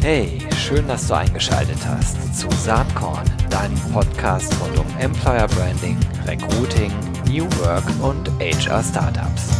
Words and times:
Hey, 0.00 0.38
schön, 0.56 0.88
dass 0.88 1.08
du 1.08 1.14
eingeschaltet 1.14 1.78
hast 1.86 2.34
zu 2.34 2.50
Saatkorn, 2.50 3.24
deinem 3.50 3.78
Podcast 3.92 4.54
rund 4.60 4.78
um 4.78 4.86
Employer 4.98 5.46
Branding, 5.48 5.98
Recruiting, 6.26 6.90
New 7.28 7.44
Work 7.60 7.84
und 8.00 8.30
HR 8.40 8.82
Startups. 8.82 9.50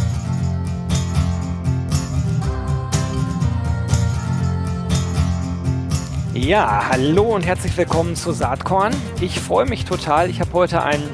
Ja, 6.33 6.89
hallo 6.89 7.35
und 7.35 7.45
herzlich 7.45 7.77
willkommen 7.77 8.15
zu 8.15 8.31
Saatkorn. 8.31 8.95
Ich 9.21 9.39
freue 9.39 9.67
mich 9.67 9.85
total. 9.85 10.31
Ich 10.31 10.39
habe 10.39 10.51
heute 10.53 10.81
einen 10.81 11.09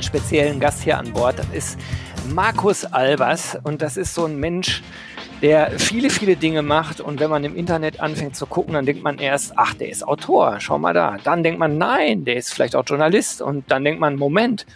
speziellen 0.00 0.58
Gast 0.58 0.82
hier 0.82 0.98
an 0.98 1.12
Bord. 1.12 1.38
Das 1.38 1.48
ist 1.52 1.78
Markus 2.34 2.84
Albers 2.84 3.56
und 3.62 3.82
das 3.82 3.96
ist 3.96 4.14
so 4.14 4.24
ein 4.24 4.36
Mensch, 4.36 4.82
der 5.42 5.78
viele, 5.78 6.10
viele 6.10 6.36
Dinge 6.36 6.62
macht 6.62 7.00
und 7.00 7.20
wenn 7.20 7.30
man 7.30 7.44
im 7.44 7.56
Internet 7.56 8.00
anfängt 8.00 8.34
zu 8.36 8.46
gucken, 8.46 8.74
dann 8.74 8.86
denkt 8.86 9.02
man 9.02 9.18
erst, 9.18 9.52
ach, 9.56 9.74
der 9.74 9.88
ist 9.88 10.06
Autor, 10.06 10.60
schau 10.60 10.78
mal 10.78 10.94
da. 10.94 11.16
Dann 11.22 11.42
denkt 11.42 11.60
man, 11.60 11.78
nein, 11.78 12.24
der 12.24 12.36
ist 12.36 12.52
vielleicht 12.52 12.74
auch 12.74 12.84
Journalist 12.84 13.40
und 13.40 13.70
dann 13.70 13.84
denkt 13.84 14.00
man, 14.00 14.16
Moment, 14.16 14.66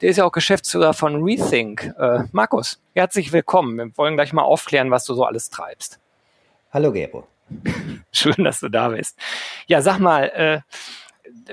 der 0.00 0.10
ist 0.10 0.18
ja 0.18 0.24
auch 0.24 0.32
Geschäftsführer 0.32 0.94
von 0.94 1.22
Rethink. 1.22 1.92
Äh, 1.98 2.20
Markus, 2.32 2.80
herzlich 2.94 3.32
willkommen. 3.32 3.76
Wir 3.76 3.98
wollen 3.98 4.14
gleich 4.14 4.32
mal 4.32 4.42
aufklären, 4.42 4.90
was 4.90 5.04
du 5.04 5.14
so 5.14 5.24
alles 5.24 5.50
treibst. 5.50 5.98
Hallo 6.72 6.92
Gero. 6.92 7.26
Schön, 8.12 8.44
dass 8.44 8.60
du 8.60 8.68
da 8.68 8.88
bist. 8.88 9.18
Ja, 9.66 9.82
sag 9.82 9.98
mal, 9.98 10.24
äh, 10.34 10.60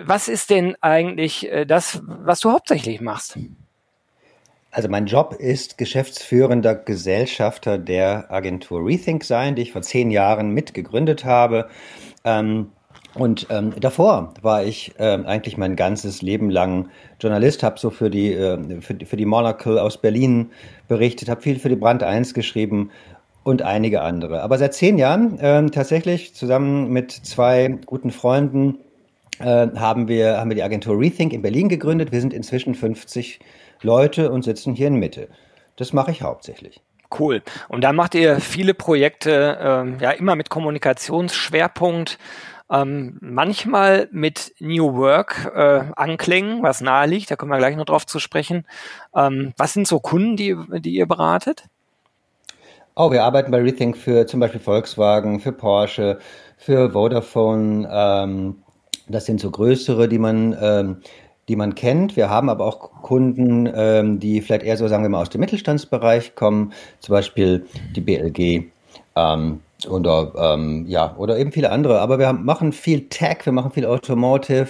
was 0.04 0.28
ist 0.28 0.50
denn 0.52 0.76
eigentlich 0.82 1.52
äh, 1.52 1.66
das, 1.66 2.02
was 2.04 2.42
du 2.42 2.52
hauptsächlich 2.52 3.02
machst? 3.02 3.38
Also 4.74 4.90
mein 4.90 5.06
Job 5.06 5.36
ist 5.38 5.78
geschäftsführender 5.78 6.74
Gesellschafter 6.74 7.78
der 7.78 8.32
Agentur 8.32 8.84
Rethink 8.84 9.24
sein, 9.24 9.54
die 9.54 9.62
ich 9.62 9.72
vor 9.72 9.84
zehn 9.84 10.10
Jahren 10.10 10.50
mitgegründet 10.50 11.26
habe. 11.26 11.70
Ähm, 12.26 12.72
und 13.14 13.46
ähm, 13.52 13.76
davor 13.80 14.34
war 14.42 14.64
ich 14.64 14.94
ähm, 14.98 15.28
eigentlich 15.28 15.58
mein 15.58 15.76
ganzes 15.76 16.24
Leben 16.24 16.50
lang 16.50 16.90
Journalist, 17.20 17.62
habe 17.62 17.80
so 17.80 17.92
für 17.92 18.10
die, 18.10 18.34
äh, 18.34 18.82
für, 18.82 18.98
für 19.06 19.16
die 19.16 19.28
Monocle 19.28 19.78
aus 19.78 20.02
Berlin 20.02 20.50
berichtet, 20.88 21.30
habe 21.30 21.42
viel 21.42 21.60
für 21.60 21.70
die 21.70 21.76
Brand 21.76 22.02
1 22.02 22.34
geschrieben 22.34 22.90
und 23.44 23.62
einige 23.62 24.02
andere. 24.02 24.42
Aber 24.42 24.58
seit 24.58 24.74
zehn 24.74 24.98
Jahren 24.98 25.38
äh, 25.38 25.70
tatsächlich 25.70 26.34
zusammen 26.34 26.92
mit 26.92 27.12
zwei 27.12 27.78
guten 27.86 28.10
Freunden 28.10 28.80
äh, 29.38 29.68
haben, 29.76 30.08
wir, 30.08 30.40
haben 30.40 30.50
wir 30.50 30.56
die 30.56 30.64
Agentur 30.64 31.00
Rethink 31.00 31.32
in 31.32 31.44
Berlin 31.44 31.70
gegründet. 31.70 32.12
Wir 32.12 32.22
sind 32.22 32.34
inzwischen 32.34 32.74
50 32.74 33.40
Leute 33.84 34.32
und 34.32 34.44
sitzen 34.44 34.74
hier 34.74 34.88
in 34.88 34.96
Mitte. 34.96 35.30
Das 35.76 35.94
mache 35.94 36.12
ich 36.12 36.22
hauptsächlich. 36.22 36.82
Cool. 37.18 37.44
Und 37.70 37.84
da 37.84 37.94
macht 37.94 38.16
ihr 38.16 38.40
viele 38.40 38.74
Projekte, 38.74 39.58
ähm, 39.62 39.98
ja, 40.00 40.12
immer 40.12 40.36
mit 40.36 40.50
Kommunikationsschwerpunkt, 40.50 42.18
ähm, 42.72 43.18
manchmal 43.22 44.08
mit 44.12 44.54
New 44.60 44.96
Work 44.96 45.52
äh, 45.54 45.84
Anklängen, 45.96 46.64
was 46.64 46.82
nahe 46.82 47.08
liegt, 47.08 47.30
da 47.30 47.36
kommen 47.36 47.52
wir 47.52 47.60
gleich 47.60 47.76
noch 47.76 47.86
drauf 47.86 48.08
zu 48.08 48.20
sprechen. 48.20 48.66
Ähm, 49.16 49.54
was 49.58 49.74
sind 49.74 49.88
so 49.88 50.00
Kunden, 50.00 50.38
die, 50.38 50.56
die 50.80 50.94
ihr 50.94 51.06
beratet? 51.06 51.66
Oh, 52.96 53.12
wir 53.12 53.24
arbeiten 53.24 53.52
bei 53.52 53.62
Rethink 53.62 53.98
für 53.98 54.26
zum 54.26 54.40
Beispiel 54.40 54.60
Volkswagen, 54.60 55.40
für 55.40 55.52
Porsche, 55.52 56.20
für 56.58 56.92
Vodafone. 56.92 57.88
Ähm, 57.92 58.64
das 59.08 59.26
sind 59.26 59.40
so 59.40 59.52
größere, 59.52 60.08
die 60.08 60.20
man 60.20 60.56
ähm, 60.60 61.02
die 61.50 61.56
man 61.56 61.76
kennt. 61.76 62.16
Wir 62.16 62.30
haben 62.30 62.50
aber 62.50 62.66
auch 62.66 62.92
Kunden, 63.02 63.70
ähm, 63.74 64.20
die 64.20 64.42
vielleicht 64.42 64.64
eher 64.64 64.78
so, 64.78 64.88
sagen 64.88 65.04
wir 65.04 65.10
mal, 65.10 65.22
aus 65.22 65.30
dem 65.30 65.42
Mittelstandsbereich 65.42 66.36
kommen, 66.36 66.74
zum 67.00 67.14
Beispiel 67.14 67.66
die 67.96 68.02
BLG 68.02 68.66
ähm, 69.16 69.60
oder, 69.90 70.34
ähm, 70.38 70.86
ja, 70.88 71.16
oder 71.18 71.38
eben 71.38 71.52
viele 71.52 71.72
andere. 71.72 72.00
Aber 72.00 72.20
wir 72.20 72.28
haben, 72.28 72.46
machen 72.46 72.72
viel 72.72 73.10
Tech, 73.10 73.40
wir 73.44 73.52
machen 73.52 73.72
viel 73.72 73.86
Automotive 73.86 74.70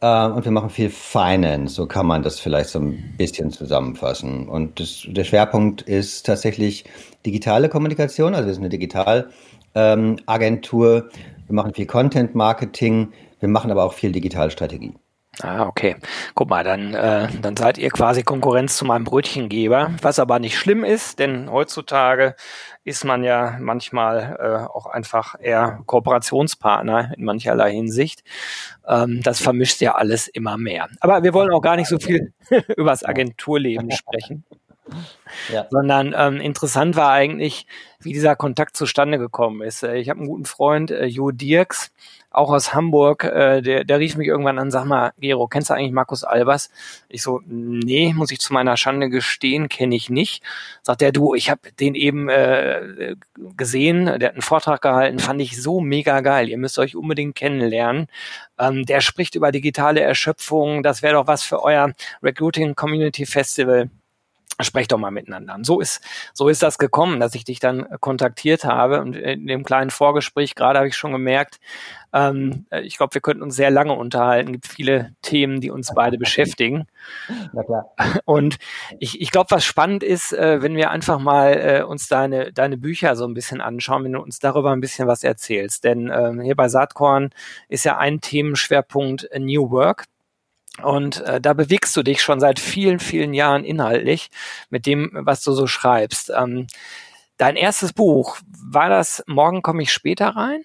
äh, 0.00 0.26
und 0.26 0.44
wir 0.44 0.52
machen 0.52 0.70
viel 0.70 0.90
Finance. 0.90 1.74
So 1.74 1.86
kann 1.86 2.06
man 2.06 2.22
das 2.22 2.40
vielleicht 2.40 2.70
so 2.70 2.78
ein 2.80 3.14
bisschen 3.18 3.50
zusammenfassen. 3.50 4.48
Und 4.48 4.80
das, 4.80 5.06
der 5.08 5.24
Schwerpunkt 5.24 5.82
ist 5.82 6.24
tatsächlich 6.24 6.84
digitale 7.26 7.68
Kommunikation. 7.68 8.34
Also 8.34 8.46
wir 8.46 8.54
sind 8.54 8.62
eine 8.62 8.70
Digitalagentur. 8.70 9.26
Ähm, 9.74 11.04
wir 11.46 11.54
machen 11.54 11.74
viel 11.74 11.86
Content 11.86 12.34
Marketing. 12.34 13.12
Wir 13.40 13.48
machen 13.48 13.70
aber 13.70 13.84
auch 13.84 13.92
viel 13.92 14.12
Digitalstrategie. 14.12 14.94
Ah, 15.40 15.66
okay. 15.66 15.96
Guck 16.34 16.48
mal, 16.50 16.64
dann, 16.64 16.94
äh, 16.94 17.28
dann 17.40 17.56
seid 17.56 17.78
ihr 17.78 17.90
quasi 17.90 18.24
Konkurrenz 18.24 18.76
zu 18.76 18.84
meinem 18.84 19.04
Brötchengeber, 19.04 19.92
was 20.02 20.18
aber 20.18 20.40
nicht 20.40 20.58
schlimm 20.58 20.82
ist, 20.82 21.20
denn 21.20 21.48
heutzutage 21.50 22.34
ist 22.82 23.04
man 23.04 23.22
ja 23.22 23.56
manchmal 23.60 24.36
äh, 24.40 24.66
auch 24.66 24.86
einfach 24.86 25.36
eher 25.38 25.80
Kooperationspartner 25.86 27.12
in 27.16 27.24
mancherlei 27.24 27.72
Hinsicht. 27.72 28.24
Ähm, 28.88 29.22
das 29.22 29.40
vermischt 29.40 29.80
ja 29.80 29.94
alles 29.94 30.26
immer 30.26 30.56
mehr. 30.56 30.88
Aber 31.00 31.22
wir 31.22 31.34
wollen 31.34 31.52
auch 31.52 31.60
gar 31.60 31.76
nicht 31.76 31.88
so 31.88 31.98
viel 32.00 32.32
über 32.76 32.90
das 32.90 33.04
Agenturleben 33.04 33.92
sprechen. 33.92 34.44
Ja. 35.52 35.66
Sondern 35.70 36.14
ähm, 36.16 36.40
interessant 36.40 36.96
war 36.96 37.10
eigentlich, 37.10 37.66
wie 38.00 38.12
dieser 38.12 38.36
Kontakt 38.36 38.76
zustande 38.76 39.18
gekommen 39.18 39.62
ist. 39.62 39.82
Äh, 39.82 39.96
ich 39.96 40.08
habe 40.08 40.20
einen 40.20 40.28
guten 40.28 40.44
Freund, 40.44 40.90
äh, 40.90 41.06
Jo 41.06 41.30
Dirks, 41.30 41.90
auch 42.30 42.50
aus 42.50 42.74
Hamburg, 42.74 43.24
äh, 43.24 43.62
der, 43.62 43.84
der 43.84 43.98
rief 43.98 44.16
mich 44.16 44.28
irgendwann 44.28 44.58
an, 44.58 44.70
sag 44.70 44.84
mal, 44.84 45.12
Gero, 45.18 45.48
kennst 45.48 45.70
du 45.70 45.74
eigentlich 45.74 45.92
Markus 45.92 46.24
Albers? 46.24 46.70
Ich 47.08 47.22
so, 47.22 47.40
nee, 47.46 48.12
muss 48.14 48.30
ich 48.30 48.38
zu 48.38 48.52
meiner 48.52 48.76
Schande 48.76 49.08
gestehen, 49.08 49.68
kenne 49.68 49.96
ich 49.96 50.10
nicht. 50.10 50.42
Sagt 50.82 51.02
er, 51.02 51.10
du, 51.10 51.34
ich 51.34 51.50
habe 51.50 51.72
den 51.80 51.94
eben 51.94 52.28
äh, 52.28 53.16
gesehen, 53.56 54.06
der 54.06 54.28
hat 54.28 54.34
einen 54.34 54.42
Vortrag 54.42 54.82
gehalten, 54.82 55.18
fand 55.18 55.40
ich 55.40 55.60
so 55.60 55.80
mega 55.80 56.20
geil. 56.20 56.48
Ihr 56.48 56.58
müsst 56.58 56.78
euch 56.78 56.96
unbedingt 56.96 57.34
kennenlernen. 57.34 58.08
Ähm, 58.58 58.84
der 58.84 59.00
spricht 59.00 59.34
über 59.34 59.50
digitale 59.50 60.00
Erschöpfung, 60.00 60.82
das 60.82 61.02
wäre 61.02 61.14
doch 61.14 61.26
was 61.26 61.42
für 61.42 61.62
euer 61.62 61.92
Recruiting 62.22 62.74
Community 62.74 63.26
Festival 63.26 63.90
sprecht 64.60 64.92
doch 64.92 64.98
mal 64.98 65.10
miteinander. 65.10 65.54
Und 65.54 65.64
so 65.64 65.80
ist, 65.80 66.02
so 66.32 66.48
ist 66.48 66.62
das 66.62 66.78
gekommen, 66.78 67.20
dass 67.20 67.34
ich 67.34 67.44
dich 67.44 67.60
dann 67.60 67.86
kontaktiert 68.00 68.64
habe. 68.64 69.00
Und 69.00 69.16
in 69.16 69.46
dem 69.46 69.64
kleinen 69.64 69.90
Vorgespräch 69.90 70.54
gerade 70.54 70.78
habe 70.78 70.88
ich 70.88 70.96
schon 70.96 71.12
gemerkt, 71.12 71.60
ähm, 72.12 72.66
ich 72.70 72.96
glaube, 72.96 73.14
wir 73.14 73.20
könnten 73.20 73.42
uns 73.42 73.56
sehr 73.56 73.70
lange 73.70 73.92
unterhalten. 73.92 74.48
Es 74.48 74.52
gibt 74.52 74.68
viele 74.68 75.14
Themen, 75.22 75.60
die 75.60 75.70
uns 75.70 75.92
beide 75.94 76.18
beschäftigen. 76.18 76.86
Na 77.52 77.62
klar. 77.62 77.94
Und 78.24 78.58
ich, 78.98 79.20
ich 79.20 79.30
glaube, 79.30 79.50
was 79.50 79.64
spannend 79.64 80.02
ist, 80.02 80.32
äh, 80.32 80.62
wenn 80.62 80.76
wir 80.76 80.90
einfach 80.90 81.18
mal 81.18 81.52
äh, 81.52 81.82
uns 81.82 82.08
deine, 82.08 82.52
deine 82.52 82.78
Bücher 82.78 83.16
so 83.16 83.26
ein 83.26 83.34
bisschen 83.34 83.60
anschauen, 83.60 84.04
wenn 84.04 84.12
du 84.12 84.20
uns 84.20 84.38
darüber 84.38 84.72
ein 84.72 84.80
bisschen 84.80 85.06
was 85.06 85.22
erzählst. 85.22 85.84
Denn 85.84 86.10
ähm, 86.12 86.40
hier 86.40 86.56
bei 86.56 86.68
Saatkorn 86.68 87.30
ist 87.68 87.84
ja 87.84 87.98
ein 87.98 88.20
Themenschwerpunkt 88.20 89.28
New 89.38 89.70
Work. 89.70 90.06
Und 90.82 91.20
äh, 91.22 91.40
da 91.40 91.52
bewegst 91.52 91.96
du 91.96 92.02
dich 92.02 92.22
schon 92.22 92.40
seit 92.40 92.60
vielen, 92.60 93.00
vielen 93.00 93.34
Jahren 93.34 93.64
inhaltlich 93.64 94.30
mit 94.70 94.86
dem, 94.86 95.10
was 95.12 95.42
du 95.42 95.52
so 95.52 95.66
schreibst. 95.66 96.30
Ähm, 96.36 96.66
dein 97.36 97.56
erstes 97.56 97.92
Buch, 97.92 98.38
war 98.70 98.88
das 98.88 99.24
Morgen 99.26 99.62
komme 99.62 99.82
ich 99.82 99.92
später 99.92 100.28
rein? 100.28 100.62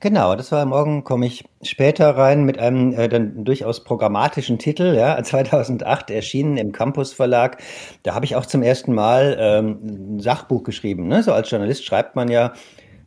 Genau, 0.00 0.36
das 0.36 0.52
war 0.52 0.64
Morgen 0.66 1.02
komme 1.02 1.26
ich 1.26 1.44
später 1.62 2.16
rein 2.16 2.44
mit 2.44 2.58
einem 2.58 2.92
äh, 2.92 3.08
dann 3.08 3.44
durchaus 3.44 3.84
programmatischen 3.84 4.58
Titel, 4.58 4.94
ja, 4.94 5.22
2008 5.22 6.10
erschienen 6.10 6.56
im 6.56 6.72
Campus 6.72 7.12
Verlag. 7.12 7.58
Da 8.02 8.14
habe 8.14 8.24
ich 8.26 8.36
auch 8.36 8.46
zum 8.46 8.62
ersten 8.62 8.94
Mal 8.94 9.36
ähm, 9.40 10.16
ein 10.16 10.20
Sachbuch 10.20 10.62
geschrieben. 10.62 11.08
Ne? 11.08 11.22
So 11.22 11.32
als 11.32 11.50
Journalist 11.50 11.84
schreibt 11.84 12.16
man 12.16 12.28
ja 12.28 12.52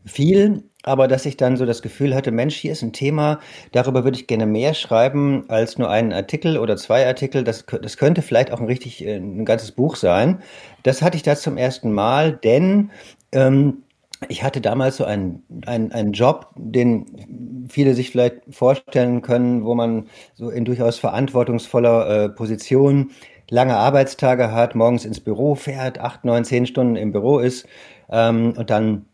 viel, 0.06 0.64
aber 0.86 1.08
dass 1.08 1.26
ich 1.26 1.36
dann 1.36 1.58
so 1.58 1.66
das 1.66 1.82
Gefühl 1.82 2.16
hatte, 2.16 2.32
Mensch, 2.32 2.56
hier 2.56 2.72
ist 2.72 2.84
ein 2.84 2.94
Thema, 2.94 3.40
darüber 3.72 4.04
würde 4.04 4.18
ich 4.18 4.28
gerne 4.28 4.46
mehr 4.46 4.74
schreiben 4.74 5.44
als 5.48 5.78
nur 5.78 5.90
einen 5.90 6.14
Artikel 6.14 6.58
oder 6.58 6.78
zwei 6.78 7.06
Artikel. 7.08 7.44
Das, 7.44 7.66
das 7.82 7.98
könnte 7.98 8.22
vielleicht 8.22 8.52
auch 8.52 8.60
ein 8.60 8.68
richtig 8.68 9.04
äh, 9.04 9.16
ein 9.18 9.46
ganzes 9.46 9.72
Buch 9.72 9.96
sein. 9.96 10.42
Das 10.84 11.02
hatte 11.02 11.18
ich 11.18 11.24
da 11.24 11.36
zum 11.36 11.58
ersten 11.58 11.92
Mal, 11.92 12.34
denn 12.34 12.92
ähm, 13.32 13.84
ich 14.30 14.44
hatte 14.44 14.62
damals 14.62 14.98
so 14.98 15.06
einen, 15.06 15.44
einen, 15.66 15.92
einen 15.92 16.14
Job, 16.14 16.50
den 16.56 17.68
viele 17.68 17.96
sich 17.96 18.12
vielleicht 18.12 18.36
vorstellen 18.50 19.22
können, 19.22 19.66
wo 19.66 19.76
man 19.76 20.08
so 20.36 20.50
in 20.50 20.66
durchaus 20.66 21.00
verantwortungsvoller 21.00 22.26
äh, 22.26 22.30
Position 22.30 23.12
lange 23.50 23.76
Arbeitstage 23.76 24.52
hat, 24.52 24.76
morgens 24.76 25.06
ins 25.06 25.20
Büro 25.20 25.56
fährt, 25.56 26.00
acht, 26.00 26.26
neun, 26.26 26.46
zehn 26.46 26.66
Stunden 26.66 26.96
im 26.96 27.12
Büro 27.12 27.40
ist 27.40 27.68
ähm, 28.10 28.54
und 28.58 28.70
dann 28.70 29.06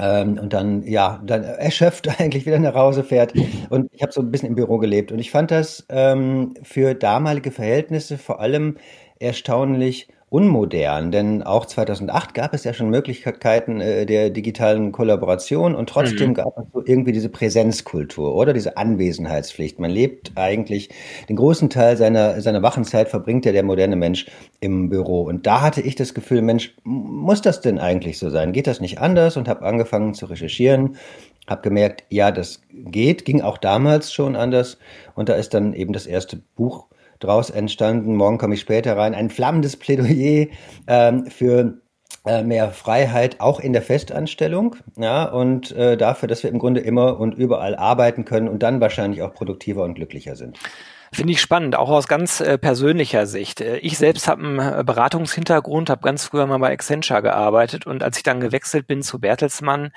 ähm, 0.00 0.38
und 0.38 0.52
dann, 0.52 0.82
ja, 0.82 1.20
dann 1.24 1.44
erschöpft 1.44 2.08
eigentlich 2.20 2.46
wieder 2.46 2.58
nach 2.58 2.74
Hause 2.74 3.04
fährt. 3.04 3.34
Und 3.68 3.90
ich 3.92 4.02
habe 4.02 4.12
so 4.12 4.20
ein 4.20 4.30
bisschen 4.30 4.48
im 4.48 4.54
Büro 4.54 4.78
gelebt. 4.78 5.12
Und 5.12 5.18
ich 5.18 5.30
fand 5.30 5.50
das 5.50 5.86
ähm, 5.88 6.54
für 6.62 6.94
damalige 6.94 7.50
Verhältnisse 7.50 8.18
vor 8.18 8.40
allem 8.40 8.76
erstaunlich 9.18 10.08
unmodern, 10.30 11.10
denn 11.10 11.42
auch 11.42 11.66
2008 11.66 12.34
gab 12.34 12.54
es 12.54 12.62
ja 12.62 12.72
schon 12.72 12.88
Möglichkeiten 12.88 13.80
äh, 13.80 14.06
der 14.06 14.30
digitalen 14.30 14.92
Kollaboration 14.92 15.74
und 15.74 15.88
trotzdem 15.88 16.30
mhm. 16.30 16.34
gab 16.34 16.56
es 16.56 16.64
so 16.72 16.82
irgendwie 16.86 17.10
diese 17.10 17.28
Präsenzkultur 17.28 18.36
oder 18.36 18.52
diese 18.52 18.76
Anwesenheitspflicht. 18.76 19.80
Man 19.80 19.90
lebt 19.90 20.30
eigentlich 20.36 20.90
den 21.28 21.34
großen 21.34 21.68
Teil 21.68 21.96
seiner, 21.96 22.40
seiner 22.40 22.62
Wachenzeit 22.62 23.08
verbringt 23.08 23.44
ja 23.44 23.50
der 23.50 23.64
moderne 23.64 23.96
Mensch 23.96 24.26
im 24.60 24.88
Büro. 24.88 25.22
Und 25.22 25.48
da 25.48 25.62
hatte 25.62 25.80
ich 25.80 25.96
das 25.96 26.14
Gefühl, 26.14 26.42
Mensch, 26.42 26.76
muss 26.84 27.42
das 27.42 27.60
denn 27.60 27.80
eigentlich 27.80 28.18
so 28.18 28.30
sein? 28.30 28.52
Geht 28.52 28.68
das 28.68 28.80
nicht 28.80 29.00
anders? 29.00 29.36
Und 29.36 29.48
habe 29.48 29.66
angefangen 29.66 30.14
zu 30.14 30.26
recherchieren 30.26 30.96
habe 31.50 31.62
gemerkt, 31.62 32.04
ja, 32.10 32.30
das 32.30 32.62
geht, 32.70 33.24
ging 33.24 33.42
auch 33.42 33.58
damals 33.58 34.12
schon 34.12 34.36
anders. 34.36 34.78
Und 35.14 35.28
da 35.28 35.34
ist 35.34 35.52
dann 35.52 35.74
eben 35.74 35.92
das 35.92 36.06
erste 36.06 36.40
Buch 36.54 36.86
draus 37.20 37.50
entstanden. 37.50 38.16
Morgen 38.16 38.38
komme 38.38 38.54
ich 38.54 38.60
später 38.60 38.96
rein. 38.96 39.14
Ein 39.14 39.30
flammendes 39.30 39.76
Plädoyer 39.76 40.48
ähm, 40.86 41.26
für 41.26 41.80
äh, 42.26 42.42
mehr 42.42 42.70
Freiheit 42.70 43.40
auch 43.40 43.60
in 43.60 43.72
der 43.72 43.80
Festanstellung, 43.80 44.76
ja, 44.98 45.24
und 45.24 45.72
äh, 45.72 45.96
dafür, 45.96 46.28
dass 46.28 46.42
wir 46.42 46.50
im 46.50 46.58
Grunde 46.58 46.80
immer 46.80 47.18
und 47.18 47.32
überall 47.32 47.74
arbeiten 47.76 48.26
können 48.26 48.48
und 48.48 48.62
dann 48.62 48.80
wahrscheinlich 48.80 49.22
auch 49.22 49.32
produktiver 49.32 49.84
und 49.84 49.94
glücklicher 49.94 50.36
sind. 50.36 50.58
Finde 51.12 51.32
ich 51.32 51.40
spannend, 51.40 51.76
auch 51.76 51.88
aus 51.88 52.08
ganz 52.08 52.40
äh, 52.40 52.58
persönlicher 52.58 53.26
Sicht. 53.26 53.62
Äh, 53.62 53.78
ich 53.78 53.96
selbst 53.96 54.28
habe 54.28 54.42
einen 54.42 54.58
äh, 54.58 54.84
Beratungshintergrund, 54.84 55.88
habe 55.88 56.02
ganz 56.02 56.26
früher 56.26 56.46
mal 56.46 56.58
bei 56.58 56.70
Accenture 56.72 57.22
gearbeitet 57.22 57.86
und 57.86 58.02
als 58.02 58.18
ich 58.18 58.22
dann 58.22 58.38
gewechselt 58.38 58.86
bin 58.86 59.02
zu 59.02 59.18
Bertelsmann, 59.18 59.90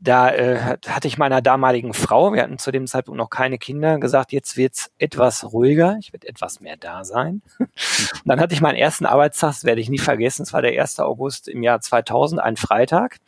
da 0.00 0.30
äh, 0.30 0.78
hatte 0.86 1.08
ich 1.08 1.18
meiner 1.18 1.42
damaligen 1.42 1.92
Frau, 1.92 2.32
wir 2.32 2.42
hatten 2.42 2.58
zu 2.58 2.72
dem 2.72 2.86
Zeitpunkt 2.86 3.18
noch 3.18 3.28
keine 3.28 3.58
Kinder, 3.58 3.98
gesagt, 3.98 4.32
jetzt 4.32 4.56
wird's 4.56 4.90
etwas 4.98 5.52
ruhiger, 5.52 5.96
ich 6.00 6.12
werde 6.14 6.26
etwas 6.26 6.60
mehr 6.60 6.78
da 6.78 7.04
sein. 7.04 7.42
Und 7.58 7.68
dann 8.24 8.40
hatte 8.40 8.54
ich 8.54 8.62
meinen 8.62 8.76
ersten 8.76 9.04
Arbeitstag, 9.04 9.50
das 9.50 9.64
werde 9.64 9.82
ich 9.82 9.90
nie 9.90 9.98
vergessen, 9.98 10.42
es 10.42 10.54
war 10.54 10.62
der 10.62 10.80
1. 10.80 11.00
August 11.00 11.48
im 11.48 11.62
Jahr 11.62 11.80
2000, 11.80 12.40
ein 12.40 12.56
Freitag. 12.56 13.18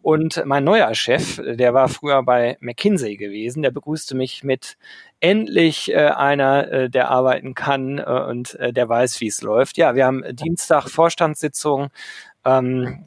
Und 0.00 0.44
mein 0.44 0.64
neuer 0.64 0.94
Chef, 0.94 1.40
der 1.42 1.72
war 1.72 1.88
früher 1.88 2.22
bei 2.22 2.58
McKinsey 2.60 3.16
gewesen, 3.16 3.62
der 3.62 3.70
begrüßte 3.70 4.14
mich 4.14 4.44
mit 4.44 4.76
endlich 5.20 5.90
äh, 5.92 6.08
einer, 6.08 6.70
äh, 6.70 6.90
der 6.90 7.10
arbeiten 7.10 7.54
kann 7.54 7.98
äh, 7.98 8.02
und 8.28 8.54
äh, 8.56 8.72
der 8.72 8.86
weiß, 8.86 9.20
wie 9.22 9.28
es 9.28 9.40
läuft. 9.40 9.78
Ja, 9.78 9.94
wir 9.94 10.04
haben 10.04 10.22
Dienstag 10.36 10.90
Vorstandssitzung. 10.90 11.88
Ähm, 12.44 13.06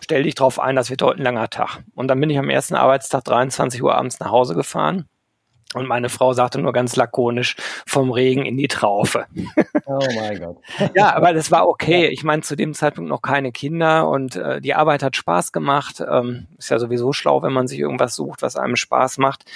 stell 0.00 0.22
dich 0.22 0.34
drauf 0.34 0.58
ein, 0.58 0.76
das 0.76 0.90
wird 0.90 1.02
heute 1.02 1.20
ein 1.20 1.24
langer 1.24 1.50
Tag. 1.50 1.82
Und 1.94 2.08
dann 2.08 2.20
bin 2.20 2.30
ich 2.30 2.38
am 2.38 2.50
ersten 2.50 2.74
Arbeitstag 2.74 3.24
23 3.24 3.82
Uhr 3.82 3.94
abends 3.94 4.20
nach 4.20 4.30
Hause 4.30 4.54
gefahren. 4.54 5.08
Und 5.74 5.86
meine 5.86 6.08
Frau 6.08 6.32
sagte 6.32 6.58
nur 6.58 6.72
ganz 6.72 6.96
lakonisch, 6.96 7.54
vom 7.86 8.10
Regen 8.10 8.46
in 8.46 8.56
die 8.56 8.68
Traufe. 8.68 9.26
Oh 9.90 10.06
mein 10.14 10.38
Gott. 10.38 10.58
ja, 10.94 11.14
aber 11.14 11.32
das 11.32 11.50
war 11.50 11.66
okay. 11.66 12.08
Ich 12.08 12.22
meine, 12.22 12.42
zu 12.42 12.56
dem 12.56 12.74
Zeitpunkt 12.74 13.08
noch 13.08 13.22
keine 13.22 13.52
Kinder 13.52 14.06
und 14.06 14.36
äh, 14.36 14.60
die 14.60 14.74
Arbeit 14.74 15.02
hat 15.02 15.16
Spaß 15.16 15.50
gemacht. 15.50 16.04
Ähm, 16.06 16.46
ist 16.58 16.68
ja 16.68 16.78
sowieso 16.78 17.14
schlau, 17.14 17.42
wenn 17.42 17.54
man 17.54 17.68
sich 17.68 17.78
irgendwas 17.78 18.14
sucht, 18.14 18.42
was 18.42 18.56
einem 18.56 18.76
Spaß 18.76 19.16
macht. 19.16 19.46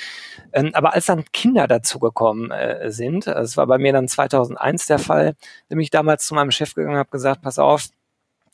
Ähm, 0.54 0.70
aber 0.72 0.94
als 0.94 1.04
dann 1.04 1.26
Kinder 1.32 1.66
dazugekommen 1.66 2.50
äh, 2.50 2.90
sind, 2.90 3.26
das 3.26 3.58
war 3.58 3.66
bei 3.66 3.76
mir 3.76 3.92
dann 3.92 4.08
2001 4.08 4.86
der 4.86 4.98
Fall, 4.98 5.34
bin 5.68 5.80
ich 5.80 5.90
damals 5.90 6.26
zu 6.26 6.34
meinem 6.34 6.50
Chef 6.50 6.72
gegangen 6.74 6.94
und 6.94 7.00
habe 7.00 7.10
gesagt, 7.10 7.42
pass 7.42 7.58
auf, 7.58 7.88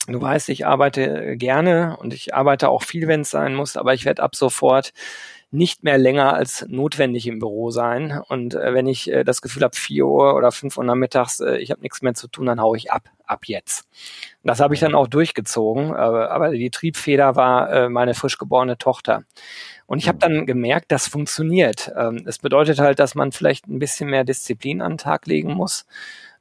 Du 0.07 0.19
weißt, 0.21 0.49
ich 0.49 0.65
arbeite 0.65 1.37
gerne 1.37 1.97
und 1.99 2.13
ich 2.13 2.33
arbeite 2.33 2.69
auch 2.69 2.83
viel, 2.83 3.07
wenn 3.07 3.21
es 3.21 3.29
sein 3.29 3.53
muss, 3.53 3.77
aber 3.77 3.93
ich 3.93 4.05
werde 4.05 4.23
ab 4.23 4.35
sofort 4.35 4.91
nicht 5.51 5.83
mehr 5.83 5.97
länger 5.97 6.33
als 6.33 6.65
notwendig 6.69 7.25
im 7.25 7.39
Büro 7.39 7.71
sein. 7.71 8.21
Und 8.27 8.53
äh, 8.53 8.73
wenn 8.73 8.85
ich 8.85 9.11
äh, 9.11 9.23
das 9.23 9.41
Gefühl 9.41 9.63
habe, 9.63 9.75
vier 9.75 10.05
Uhr 10.05 10.35
oder 10.35 10.51
fünf 10.51 10.77
Uhr 10.77 10.83
nachmittags, 10.83 11.39
äh, 11.39 11.57
ich 11.57 11.71
habe 11.71 11.81
nichts 11.81 12.01
mehr 12.03 12.13
zu 12.13 12.27
tun, 12.27 12.45
dann 12.45 12.61
haue 12.61 12.77
ich 12.77 12.91
ab, 12.91 13.09
ab 13.25 13.41
jetzt. 13.45 13.87
Und 14.43 14.47
das 14.47 14.59
habe 14.59 14.75
ich 14.75 14.79
dann 14.79 14.93
auch 14.93 15.07
durchgezogen. 15.07 15.93
aber, 15.95 16.29
aber 16.31 16.51
die 16.51 16.69
Triebfeder 16.69 17.35
war 17.35 17.71
äh, 17.71 17.89
meine 17.89 18.13
frisch 18.13 18.37
geborene 18.37 18.77
Tochter. 18.77 19.23
Und 19.87 19.97
ich 19.97 20.07
habe 20.07 20.19
dann 20.19 20.45
gemerkt, 20.45 20.91
das 20.91 21.07
funktioniert. 21.07 21.91
Ähm, 21.97 22.23
es 22.27 22.37
bedeutet 22.37 22.79
halt, 22.79 22.99
dass 22.99 23.15
man 23.15 23.31
vielleicht 23.31 23.67
ein 23.67 23.79
bisschen 23.79 24.09
mehr 24.09 24.23
Disziplin 24.23 24.81
an 24.81 24.93
den 24.93 24.97
Tag 24.99 25.25
legen 25.25 25.53
muss. 25.53 25.87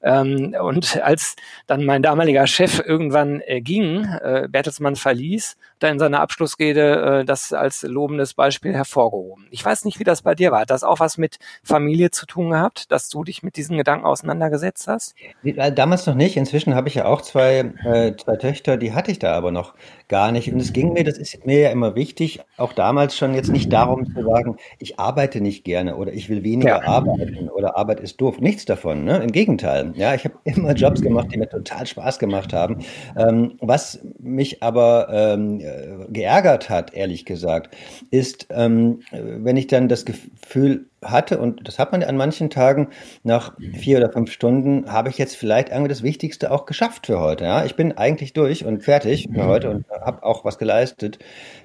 Ähm, 0.03 0.55
und 0.61 1.01
als 1.03 1.37
dann 1.67 1.85
mein 1.85 2.03
damaliger 2.03 2.47
Chef 2.47 2.81
irgendwann 2.85 3.41
äh, 3.47 3.61
ging, 3.61 4.05
äh, 4.05 4.49
Bertelsmann 4.49 4.97
verließ, 4.97 5.57
da 5.79 5.89
in 5.89 5.99
seiner 5.99 6.21
Abschlussrede 6.21 7.21
äh, 7.21 7.25
das 7.25 7.53
als 7.53 7.83
lobendes 7.83 8.35
Beispiel 8.35 8.75
hervorgehoben. 8.75 9.47
Ich 9.51 9.65
weiß 9.65 9.85
nicht, 9.85 9.99
wie 9.99 10.05
das 10.05 10.23
bei 10.23 10.35
dir 10.35 10.53
war. 10.53 10.61
Hat 10.61 10.71
das 10.71 10.85
auch 10.85 11.01
was 11.01 11.19
mit 11.19 11.39
Familie 11.65 12.11
zu 12.11 12.27
tun 12.27 12.51
gehabt, 12.51 12.91
dass 12.93 13.09
du 13.09 13.25
dich 13.25 13.43
mit 13.43 13.57
diesen 13.57 13.77
Gedanken 13.77 14.07
auseinandergesetzt 14.07 14.87
hast? 14.87 15.15
Äh, 15.43 15.73
damals 15.73 16.07
noch 16.07 16.15
nicht. 16.15 16.37
Inzwischen 16.37 16.75
habe 16.75 16.89
ich 16.89 16.95
ja 16.95 17.07
auch 17.07 17.23
zwei, 17.23 17.73
äh, 17.85 18.15
zwei 18.17 18.37
Töchter, 18.37 18.77
die 18.77 18.93
hatte 18.93 19.11
ich 19.11 19.19
da 19.19 19.35
aber 19.35 19.51
noch 19.51 19.75
gar 20.09 20.33
nicht. 20.33 20.53
Und 20.53 20.61
es 20.61 20.73
ging 20.73 20.93
mir, 20.93 21.05
das 21.05 21.19
ist 21.19 21.47
mir 21.47 21.61
ja 21.61 21.71
immer 21.71 21.95
wichtig, 21.95 22.41
auch 22.57 22.73
damals 22.73 23.17
schon 23.17 23.35
jetzt 23.35 23.51
nicht 23.51 23.73
darum 23.73 24.07
zu 24.07 24.23
sagen, 24.25 24.57
ich 24.79 24.99
arbeite 24.99 25.41
nicht 25.41 25.65
gerne 25.65 25.97
oder 25.97 26.13
ich 26.13 26.29
will 26.29 26.43
weniger 26.43 26.83
ja. 26.83 26.89
arbeiten 26.89 27.49
oder 27.49 27.77
Arbeit 27.77 28.01
ist 28.01 28.21
doof. 28.21 28.41
Nichts 28.41 28.65
davon. 28.65 29.05
Ne? 29.05 29.19
Im 29.19 29.33
Gegenteil. 29.33 29.93
Ja, 29.95 30.15
ich 30.15 30.25
habe 30.25 30.35
immer 30.45 30.73
Jobs 30.73 31.03
gemacht, 31.03 31.29
die 31.33 31.39
mir 31.39 31.49
total 31.49 31.87
Spaß 31.87 32.19
gemacht 32.19 32.53
haben. 32.53 32.79
Ähm, 33.17 33.53
was 33.61 34.01
mich 34.19 34.63
aber 34.63 35.09
ähm, 35.11 35.63
geärgert 36.09 36.71
hat, 36.71 36.95
ehrlich 36.95 37.25
gesagt, 37.25 37.77
ist, 38.11 38.47
ähm, 38.51 39.01
wenn 39.13 39.57
ich 39.57 39.67
dann 39.67 39.89
das 39.89 40.05
Gefühl 40.05 40.87
hatte, 41.03 41.39
und 41.39 41.67
das 41.67 41.79
hat 41.79 41.93
man 41.93 42.03
an 42.03 42.17
manchen 42.17 42.51
Tagen, 42.51 42.89
nach 43.23 43.53
vier 43.75 43.99
oder 43.99 44.11
fünf 44.11 44.33
Stunden 44.33 44.93
habe 44.93 45.09
ich 45.11 45.19
jetzt 45.19 45.37
vielleicht 45.37 45.69
irgendwie 45.69 45.89
das 45.89 46.03
Wichtigste 46.03 46.51
auch 46.51 46.67
geschafft 46.67 47.07
für 47.07 47.21
heute. 47.21 47.45
Ja? 47.45 47.65
Ich 47.65 47.77
bin 47.77 47.97
eigentlich 47.97 48.33
durch 48.33 48.65
und 48.65 48.83
fertig 48.83 49.29
für 49.33 49.47
heute 49.47 49.71
und 49.71 49.85
habe 49.91 50.25
auch 50.25 50.45
was 50.45 50.59
geleistet. 50.59 51.19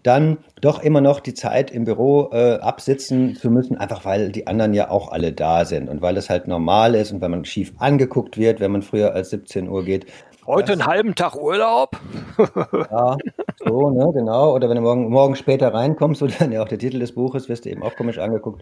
Dann 0.04 0.38
doch 0.62 0.82
immer 0.84 1.02
noch 1.02 1.20
die 1.20 1.34
Zeit 1.34 1.72
im 1.72 1.86
Büro 1.86 2.30
äh, 2.32 2.56
absitzen 2.56 3.36
zu 3.36 3.50
müssen, 3.50 3.78
einfach 3.78 4.06
weil 4.06 4.32
die 4.32 4.48
anderen 4.48 4.74
ja 4.74 4.90
auch 4.90 5.12
alle 5.12 5.34
da 5.34 5.66
sind 5.66 5.90
und 5.90 6.02
weil 6.02 6.18
es 6.18 6.30
halt 6.30 6.48
normal 6.48 6.96
ist 6.96 7.12
und 7.12 7.22
weil 7.22 7.30
man 7.30 7.46
schief 7.46 7.74
angeguckt 7.80 8.38
wird, 8.38 8.60
wenn 8.60 8.72
man 8.72 8.82
früher 8.82 9.14
als 9.14 9.32
17 9.32 9.68
Uhr 9.68 9.84
geht. 9.84 10.06
Heute 10.46 10.74
einen 10.74 10.86
halben 10.86 11.16
Tag 11.16 11.36
Urlaub? 11.36 11.92
ja, 12.92 13.18
so, 13.66 13.90
ne, 13.92 14.12
genau. 14.14 14.54
Oder 14.54 14.68
wenn 14.68 14.76
du 14.76 14.82
morgen, 14.82 15.10
morgen 15.10 15.38
später 15.38 15.74
reinkommst, 15.74 16.20
so 16.20 16.28
dann 16.28 16.52
ja 16.52 16.62
auch 16.62 16.68
der 16.68 16.80
Titel 16.80 17.00
des 17.00 17.14
Buches, 17.14 17.48
wirst 17.48 17.64
du 17.64 17.70
eben 17.70 17.82
auch 17.82 17.96
komisch 17.96 18.18
angeguckt. 18.18 18.62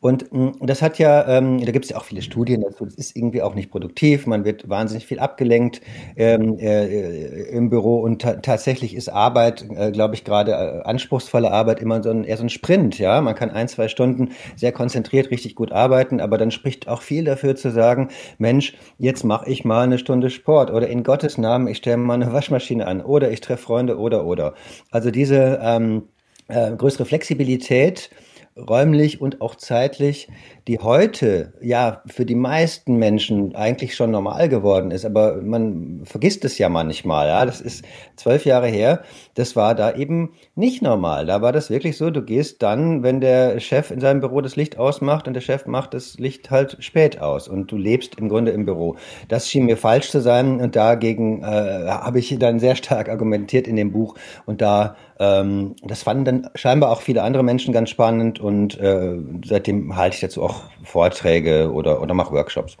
Und 0.00 0.32
mh, 0.32 0.46
mm, 0.46 0.66
das 0.66 0.82
hat 0.82 0.98
ja, 0.98 1.28
ähm, 1.28 1.64
da 1.64 1.70
gibt 1.70 1.84
es 1.84 1.90
ja 1.92 1.98
auch 1.98 2.04
viele 2.04 2.22
Studien 2.22 2.62
dazu, 2.62 2.84
das 2.84 2.94
ist 2.94 3.16
irgendwie 3.16 3.42
auch 3.42 3.54
nicht 3.54 3.70
produktiv, 3.70 4.26
man 4.26 4.44
wird 4.44 4.68
wahnsinnig 4.68 5.06
viel 5.06 5.20
abgelenkt 5.20 5.82
ähm, 6.16 6.58
äh, 6.58 7.48
im 7.50 7.70
Büro 7.70 8.00
und 8.00 8.22
ta 8.22 8.34
tatsächlich 8.34 8.96
ist 8.96 9.08
Arbeit, 9.08 9.64
äh, 9.70 9.92
glaube 9.92 10.14
ich, 10.14 10.24
gerade 10.24 10.52
äh, 10.52 10.82
anspruchsvolle 10.82 11.52
Arbeit 11.52 11.80
immer 11.80 12.02
so 12.02 12.10
ein, 12.10 12.24
eher 12.24 12.38
so 12.38 12.42
ein 12.42 12.48
Sprint, 12.48 12.98
ja. 12.98 13.20
Man 13.20 13.36
kann 13.36 13.50
ein, 13.50 13.68
zwei 13.68 13.86
Stunden 13.86 14.30
sehr 14.56 14.72
konzentriert 14.72 15.30
richtig 15.30 15.54
gut 15.54 15.70
arbeiten, 15.70 16.20
aber 16.20 16.38
dann 16.38 16.50
spricht 16.50 16.88
auch 16.88 17.02
viel 17.02 17.24
dafür 17.24 17.54
zu 17.54 17.70
sagen, 17.70 18.08
Mensch, 18.38 18.74
jetzt 18.98 19.22
mache 19.22 19.48
ich 19.48 19.64
mal 19.64 19.84
eine 19.84 19.98
Stunde 19.98 20.30
Sport 20.30 20.72
oder 20.72 20.88
in 20.88 21.04
Gott 21.04 21.19
Gottes 21.20 21.36
Namen, 21.36 21.68
ich 21.68 21.76
stelle 21.76 21.98
mal 21.98 22.14
eine 22.14 22.32
Waschmaschine 22.32 22.86
an 22.86 23.02
oder 23.02 23.30
ich 23.30 23.42
treffe 23.42 23.64
Freunde 23.64 23.98
oder 23.98 24.24
oder. 24.24 24.54
Also 24.90 25.10
diese 25.10 25.60
ähm, 25.62 26.04
äh, 26.48 26.74
größere 26.74 27.04
Flexibilität 27.04 28.08
räumlich 28.56 29.20
und 29.20 29.40
auch 29.40 29.54
zeitlich, 29.54 30.28
die 30.66 30.78
heute 30.78 31.54
ja 31.60 32.02
für 32.06 32.24
die 32.24 32.34
meisten 32.34 32.96
Menschen 32.96 33.54
eigentlich 33.54 33.94
schon 33.94 34.10
normal 34.10 34.48
geworden 34.48 34.90
ist. 34.90 35.04
Aber 35.04 35.40
man 35.42 36.02
vergisst 36.04 36.44
es 36.44 36.58
ja 36.58 36.68
manchmal. 36.68 37.28
Ja, 37.28 37.46
das 37.46 37.60
ist 37.60 37.84
zwölf 38.16 38.44
Jahre 38.44 38.68
her. 38.68 39.02
Das 39.34 39.56
war 39.56 39.74
da 39.74 39.94
eben 39.94 40.34
nicht 40.54 40.82
normal. 40.82 41.26
Da 41.26 41.42
war 41.42 41.52
das 41.52 41.70
wirklich 41.70 41.96
so, 41.96 42.10
du 42.10 42.22
gehst 42.22 42.62
dann, 42.62 43.02
wenn 43.02 43.20
der 43.20 43.60
Chef 43.60 43.90
in 43.90 44.00
seinem 44.00 44.20
Büro 44.20 44.40
das 44.40 44.56
Licht 44.56 44.78
ausmacht 44.78 45.26
und 45.26 45.34
der 45.34 45.40
Chef 45.40 45.66
macht 45.66 45.94
das 45.94 46.18
Licht 46.18 46.50
halt 46.50 46.76
spät 46.80 47.20
aus 47.20 47.48
und 47.48 47.70
du 47.70 47.76
lebst 47.76 48.16
im 48.18 48.28
Grunde 48.28 48.50
im 48.50 48.66
Büro. 48.66 48.96
Das 49.28 49.48
schien 49.48 49.66
mir 49.66 49.76
falsch 49.76 50.10
zu 50.10 50.20
sein 50.20 50.60
und 50.60 50.76
dagegen 50.76 51.42
äh, 51.42 51.46
habe 51.88 52.18
ich 52.18 52.36
dann 52.38 52.58
sehr 52.58 52.76
stark 52.76 53.08
argumentiert 53.08 53.66
in 53.66 53.76
dem 53.76 53.92
Buch 53.92 54.16
und 54.46 54.60
da 54.60 54.96
ähm, 55.20 55.76
das 55.82 56.02
fanden 56.02 56.24
dann 56.24 56.50
scheinbar 56.54 56.90
auch 56.90 57.02
viele 57.02 57.22
andere 57.22 57.44
Menschen 57.44 57.74
ganz 57.74 57.90
spannend 57.90 58.39
und 58.40 58.78
äh, 58.78 59.16
seitdem 59.44 59.96
halte 59.96 60.14
ich 60.14 60.20
dazu 60.20 60.42
auch 60.42 60.62
Vorträge 60.84 61.72
oder, 61.72 62.00
oder 62.00 62.14
mache 62.14 62.32
Workshops. 62.32 62.76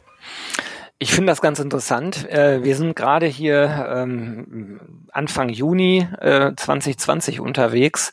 Ich 1.02 1.14
finde 1.14 1.32
das 1.32 1.40
ganz 1.40 1.58
interessant. 1.58 2.28
Äh, 2.28 2.62
wir 2.62 2.76
sind 2.76 2.94
gerade 2.94 3.24
hier 3.24 3.88
ähm, 3.90 4.80
Anfang 5.12 5.48
Juni 5.48 6.06
äh, 6.20 6.52
2020 6.54 7.40
unterwegs, 7.40 8.12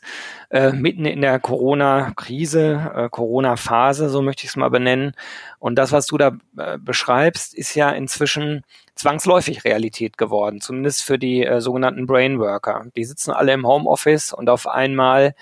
äh, 0.50 0.72
mitten 0.72 1.04
in 1.04 1.20
der 1.20 1.38
Corona-Krise, 1.40 2.92
äh, 2.94 3.08
Corona-Phase, 3.10 4.08
so 4.08 4.22
möchte 4.22 4.44
ich 4.44 4.50
es 4.50 4.56
mal 4.56 4.70
benennen. 4.70 5.12
Und 5.58 5.76
das, 5.76 5.92
was 5.92 6.06
du 6.06 6.16
da 6.16 6.38
äh, 6.56 6.78
beschreibst, 6.78 7.54
ist 7.54 7.74
ja 7.74 7.90
inzwischen 7.90 8.64
zwangsläufig 8.94 9.64
Realität 9.64 10.18
geworden, 10.18 10.60
zumindest 10.60 11.04
für 11.04 11.18
die 11.18 11.44
äh, 11.44 11.60
sogenannten 11.60 12.06
Brainworker. 12.06 12.86
Die 12.96 13.04
sitzen 13.04 13.30
alle 13.30 13.52
im 13.52 13.66
Homeoffice 13.66 14.32
und 14.32 14.48
auf 14.48 14.66
einmal 14.66 15.34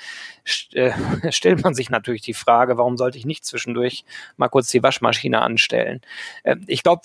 st 0.46 0.74
äh, 0.74 0.92
stellt 1.30 1.62
man 1.62 1.74
sich 1.74 1.88
natürlich 1.88 2.22
die 2.22 2.34
Frage, 2.34 2.76
warum 2.76 2.96
sollte 2.96 3.16
ich 3.16 3.24
nicht 3.24 3.44
zwischendurch 3.44 4.04
mal 4.36 4.48
kurz 4.48 4.68
die 4.68 4.82
Waschmaschine 4.82 5.40
anstellen? 5.40 6.00
Äh, 6.42 6.56
ich 6.66 6.82
glaube, 6.82 7.02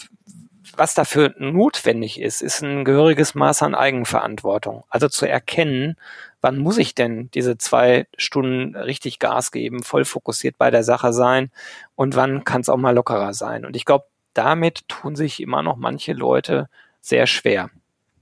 was 0.76 0.94
dafür 0.94 1.34
notwendig 1.38 2.20
ist, 2.20 2.42
ist 2.42 2.62
ein 2.62 2.86
gehöriges 2.86 3.36
Maß 3.36 3.64
an 3.64 3.76
Eigenverantwortung. 3.76 4.84
Also 4.90 5.08
zu 5.08 5.28
erkennen, 5.28 5.98
wann 6.42 6.58
muss 6.58 6.78
ich 6.78 6.96
denn 6.96 7.30
diese 7.34 7.58
zwei 7.58 8.08
Stunden 8.18 8.76
richtig 8.76 9.20
Gas 9.20 9.52
geben, 9.52 9.84
voll 9.84 10.06
fokussiert 10.06 10.58
bei 10.58 10.72
der 10.72 10.84
Sache 10.84 11.14
sein 11.14 11.52
und 11.96 12.16
wann 12.16 12.44
kann 12.44 12.62
es 12.62 12.70
auch 12.70 12.78
mal 12.78 12.96
lockerer 12.96 13.34
sein. 13.34 13.66
Und 13.66 13.76
ich 13.76 13.86
glaube, 13.86 14.06
damit 14.34 14.88
tun 14.88 15.16
sich 15.16 15.40
immer 15.40 15.62
noch 15.62 15.78
manche 15.78 16.14
Leute 16.14 16.70
sehr 17.02 17.28
schwer. 17.28 17.70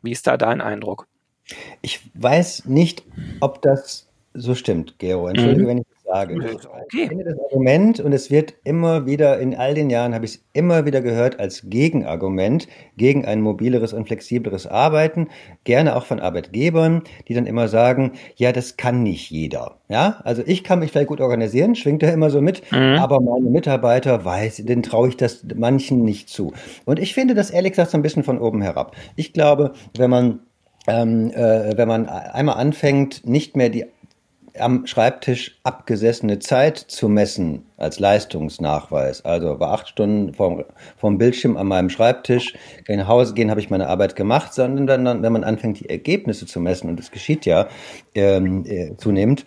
Wie 0.01 0.11
ist 0.11 0.27
da 0.27 0.37
dein 0.37 0.61
Eindruck? 0.61 1.07
Ich 1.81 2.01
weiß 2.13 2.65
nicht, 2.65 3.03
ob 3.39 3.61
das 3.61 4.07
so 4.33 4.55
stimmt, 4.55 4.99
Gero. 4.99 5.27
Entschuldige, 5.27 5.63
mhm. 5.63 5.67
wenn 5.67 5.77
ich 5.79 5.87
sage. 6.09 6.35
Okay. 6.35 7.03
Ich 7.03 7.07
finde 7.07 7.23
das 7.25 7.39
Argument, 7.39 7.99
und 7.99 8.13
es 8.13 8.31
wird 8.31 8.55
immer 8.63 9.05
wieder, 9.05 9.39
in 9.39 9.55
all 9.55 9.73
den 9.73 9.89
Jahren 9.89 10.13
habe 10.13 10.25
ich 10.25 10.35
es 10.35 10.45
immer 10.53 10.85
wieder 10.85 11.01
gehört, 11.01 11.39
als 11.39 11.69
Gegenargument 11.69 12.67
gegen 12.97 13.25
ein 13.25 13.41
mobileres 13.41 13.93
und 13.93 14.07
flexibleres 14.07 14.67
Arbeiten, 14.67 15.27
gerne 15.63 15.95
auch 15.95 16.05
von 16.05 16.19
Arbeitgebern, 16.19 17.03
die 17.27 17.33
dann 17.33 17.45
immer 17.45 17.67
sagen, 17.67 18.13
ja, 18.35 18.51
das 18.51 18.77
kann 18.77 19.03
nicht 19.03 19.29
jeder. 19.29 19.77
Ja, 19.87 20.19
also 20.23 20.43
ich 20.45 20.63
kann 20.63 20.79
mich 20.79 20.91
vielleicht 20.91 21.07
gut 21.07 21.21
organisieren, 21.21 21.75
schwingt 21.75 22.03
er 22.03 22.13
immer 22.13 22.29
so 22.29 22.41
mit, 22.41 22.61
mhm. 22.71 22.97
aber 22.99 23.19
meine 23.21 23.49
Mitarbeiter 23.49 24.23
weiß, 24.25 24.57
den 24.65 24.83
traue 24.83 25.09
ich 25.09 25.17
das 25.17 25.43
manchen 25.55 26.03
nicht 26.03 26.29
zu. 26.29 26.53
Und 26.85 26.99
ich 26.99 27.13
finde 27.13 27.35
das 27.35 27.49
ehrlich 27.49 27.71
gesagt 27.71 27.91
so 27.91 27.97
ein 27.97 28.03
bisschen 28.03 28.23
von 28.23 28.39
oben 28.39 28.61
herab. 28.61 28.95
Ich 29.15 29.33
glaube, 29.33 29.73
wenn 29.97 30.09
man 30.09 30.39
ähm, 30.87 31.31
äh, 31.31 31.77
wenn 31.77 31.87
man 31.87 32.07
einmal 32.07 32.55
anfängt, 32.55 33.27
nicht 33.27 33.55
mehr 33.55 33.69
die 33.69 33.85
am 34.61 34.85
Schreibtisch 34.85 35.59
abgesessene 35.63 36.39
Zeit 36.39 36.77
zu 36.77 37.09
messen 37.09 37.65
als 37.77 37.99
Leistungsnachweis. 37.99 39.23
Also 39.25 39.59
war 39.59 39.71
acht 39.73 39.89
Stunden 39.89 40.33
vom, 40.33 40.63
vom 40.97 41.17
Bildschirm 41.17 41.57
an 41.57 41.67
meinem 41.67 41.89
Schreibtisch, 41.89 42.53
kann 42.85 42.97
nach 42.97 43.07
Hause 43.07 43.33
gehen, 43.33 43.49
habe 43.49 43.59
ich 43.59 43.69
meine 43.69 43.87
Arbeit 43.87 44.15
gemacht, 44.15 44.53
sondern 44.53 45.05
dann, 45.05 45.21
wenn 45.21 45.33
man 45.33 45.43
anfängt, 45.43 45.79
die 45.79 45.89
Ergebnisse 45.89 46.45
zu 46.45 46.59
messen, 46.59 46.89
und 46.89 46.99
das 46.99 47.11
geschieht 47.11 47.45
ja 47.45 47.67
ähm, 48.15 48.65
äh, 48.65 48.95
zunehmend, 48.97 49.45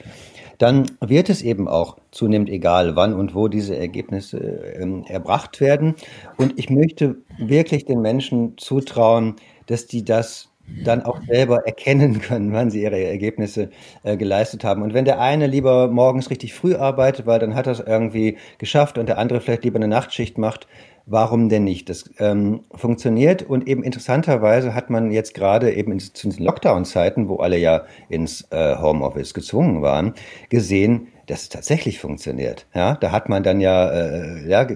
dann 0.59 0.93
wird 1.01 1.29
es 1.29 1.43
eben 1.43 1.67
auch 1.67 1.99
zunehmend 2.13 2.49
egal, 2.49 2.95
wann 2.95 3.15
und 3.15 3.35
wo 3.35 3.49
diese 3.49 3.77
Ergebnisse 3.77 4.39
ähm, 4.39 5.05
erbracht 5.09 5.61
werden. 5.61 5.97
Und 6.37 6.57
ich 6.57 6.71
möchte 6.71 7.17
wirklich 7.39 7.85
den 7.85 8.01
Menschen 8.01 8.57
zutrauen, 8.59 9.37
dass 9.67 9.87
die 9.87 10.05
das 10.05 10.52
dann 10.85 11.03
auch 11.03 11.21
selber 11.23 11.67
erkennen 11.67 12.21
können, 12.21 12.53
wann 12.53 12.71
sie 12.71 12.83
ihre 12.83 13.03
Ergebnisse 13.03 13.71
äh, 14.03 14.17
geleistet 14.17 14.65
haben. 14.65 14.83
Und 14.83 14.95
wenn 14.95 15.05
der 15.05 15.21
eine 15.21 15.47
lieber 15.47 15.89
morgens 15.89 16.31
richtig 16.31 16.55
früh 16.55 16.75
arbeitet, 16.75 17.27
weil 17.27 17.39
dann 17.39 17.55
hat 17.55 17.67
er 17.67 17.73
es 17.73 17.81
irgendwie 17.81 18.39
geschafft 18.59 18.99
und 18.99 19.09
der 19.09 19.19
andere 19.19 19.41
vielleicht 19.41 19.65
lieber 19.65 19.77
eine 19.77 19.89
Nachtschicht 19.89 20.39
macht, 20.39 20.67
warum 21.07 21.49
denn 21.49 21.65
nicht? 21.65 21.89
Das 21.89 22.11
ähm, 22.19 22.61
funktioniert 22.75 23.43
und 23.43 23.67
eben 23.67 23.83
interessanterweise 23.83 24.75
hat 24.75 24.91
man 24.91 25.11
jetzt 25.11 25.35
gerade 25.35 25.73
eben 25.73 25.93
in, 25.93 26.01
zu 26.01 26.29
diesen 26.29 26.45
Lockdown-Zeiten, 26.45 27.29
wo 27.29 27.37
alle 27.37 27.59
ja 27.59 27.85
ins 28.09 28.47
äh, 28.51 28.77
Homeoffice 28.77 29.35
gezwungen 29.35 29.83
waren, 29.83 30.15
gesehen, 30.49 31.09
dass 31.27 31.43
es 31.43 31.49
tatsächlich 31.49 31.99
funktioniert. 31.99 32.67
Ja, 32.75 32.97
da 32.97 33.13
hat 33.13 33.29
man 33.29 33.43
dann 33.43 33.61
ja, 33.61 33.91
äh, 33.91 34.49
ja 34.49 34.67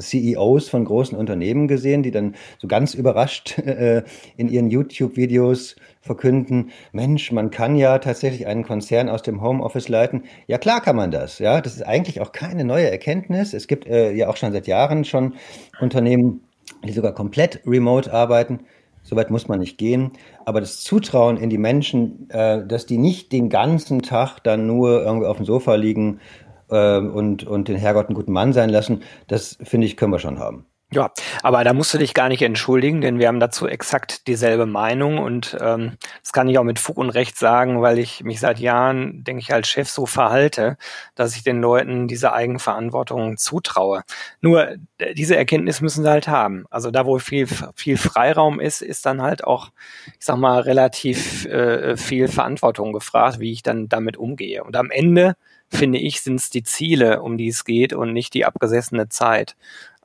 CEOs 0.00 0.68
von 0.68 0.84
großen 0.84 1.16
Unternehmen 1.16 1.68
gesehen, 1.68 2.02
die 2.02 2.10
dann 2.10 2.34
so 2.58 2.68
ganz 2.68 2.94
überrascht 2.94 3.58
äh, 3.58 4.02
in 4.36 4.48
ihren 4.48 4.70
YouTube-Videos 4.70 5.76
verkünden, 6.00 6.70
Mensch, 6.92 7.32
man 7.32 7.50
kann 7.50 7.76
ja 7.76 7.98
tatsächlich 7.98 8.46
einen 8.46 8.64
Konzern 8.64 9.08
aus 9.08 9.22
dem 9.22 9.42
Homeoffice 9.42 9.88
leiten. 9.88 10.24
Ja, 10.46 10.58
klar 10.58 10.80
kann 10.80 10.96
man 10.96 11.10
das. 11.10 11.38
Ja, 11.38 11.60
das 11.60 11.74
ist 11.74 11.82
eigentlich 11.82 12.20
auch 12.20 12.32
keine 12.32 12.64
neue 12.64 12.90
Erkenntnis. 12.90 13.52
Es 13.52 13.68
gibt 13.68 13.86
äh, 13.86 14.12
ja 14.12 14.28
auch 14.28 14.36
schon 14.36 14.52
seit 14.52 14.66
Jahren 14.66 15.04
schon 15.04 15.34
Unternehmen, 15.80 16.40
die 16.84 16.92
sogar 16.92 17.12
komplett 17.12 17.60
remote 17.66 18.12
arbeiten. 18.12 18.60
Soweit 19.08 19.30
muss 19.30 19.48
man 19.48 19.58
nicht 19.58 19.78
gehen. 19.78 20.12
Aber 20.44 20.60
das 20.60 20.80
Zutrauen 20.80 21.38
in 21.38 21.48
die 21.48 21.56
Menschen, 21.56 22.28
äh, 22.28 22.66
dass 22.66 22.84
die 22.84 22.98
nicht 22.98 23.32
den 23.32 23.48
ganzen 23.48 24.02
Tag 24.02 24.40
dann 24.40 24.66
nur 24.66 25.02
irgendwie 25.02 25.26
auf 25.26 25.38
dem 25.38 25.46
Sofa 25.46 25.76
liegen 25.76 26.20
äh, 26.68 26.98
und, 26.98 27.46
und 27.46 27.68
den 27.68 27.76
Herrgott 27.76 28.08
einen 28.08 28.14
guten 28.14 28.32
Mann 28.32 28.52
sein 28.52 28.68
lassen, 28.68 29.02
das 29.26 29.56
finde 29.62 29.86
ich, 29.86 29.96
können 29.96 30.12
wir 30.12 30.18
schon 30.18 30.38
haben. 30.38 30.66
Ja, 30.90 31.10
aber 31.42 31.64
da 31.64 31.74
musst 31.74 31.92
du 31.92 31.98
dich 31.98 32.14
gar 32.14 32.30
nicht 32.30 32.40
entschuldigen, 32.40 33.02
denn 33.02 33.18
wir 33.18 33.28
haben 33.28 33.40
dazu 33.40 33.68
exakt 33.68 34.26
dieselbe 34.26 34.64
Meinung 34.64 35.18
und 35.18 35.54
ähm, 35.60 35.98
das 36.22 36.32
kann 36.32 36.48
ich 36.48 36.56
auch 36.58 36.64
mit 36.64 36.78
Fug 36.78 36.96
und 36.96 37.10
Recht 37.10 37.36
sagen, 37.36 37.82
weil 37.82 37.98
ich 37.98 38.24
mich 38.24 38.40
seit 38.40 38.58
Jahren, 38.58 39.22
denke 39.22 39.42
ich, 39.42 39.52
als 39.52 39.68
Chef 39.68 39.90
so 39.90 40.06
verhalte, 40.06 40.78
dass 41.14 41.36
ich 41.36 41.42
den 41.42 41.60
Leuten 41.60 42.08
diese 42.08 42.32
Eigenverantwortung 42.32 43.36
zutraue. 43.36 44.02
Nur 44.40 44.76
diese 45.14 45.36
Erkenntnis 45.36 45.82
müssen 45.82 46.04
sie 46.04 46.10
halt 46.10 46.26
haben. 46.26 46.64
Also 46.70 46.90
da, 46.90 47.04
wo 47.04 47.18
viel, 47.18 47.46
viel 47.74 47.98
Freiraum 47.98 48.58
ist, 48.58 48.80
ist 48.80 49.04
dann 49.04 49.20
halt 49.20 49.44
auch, 49.44 49.72
ich 50.18 50.24
sag 50.24 50.38
mal, 50.38 50.60
relativ 50.60 51.44
äh, 51.44 51.98
viel 51.98 52.28
Verantwortung 52.28 52.94
gefragt, 52.94 53.40
wie 53.40 53.52
ich 53.52 53.62
dann 53.62 53.90
damit 53.90 54.16
umgehe. 54.16 54.64
Und 54.64 54.74
am 54.74 54.90
Ende 54.90 55.36
finde 55.70 55.98
ich, 55.98 56.22
sind 56.22 56.36
es 56.36 56.50
die 56.50 56.62
Ziele, 56.62 57.20
um 57.22 57.36
die 57.36 57.48
es 57.48 57.64
geht 57.64 57.92
und 57.92 58.12
nicht 58.12 58.34
die 58.34 58.46
abgesessene 58.46 59.08
Zeit. 59.10 59.54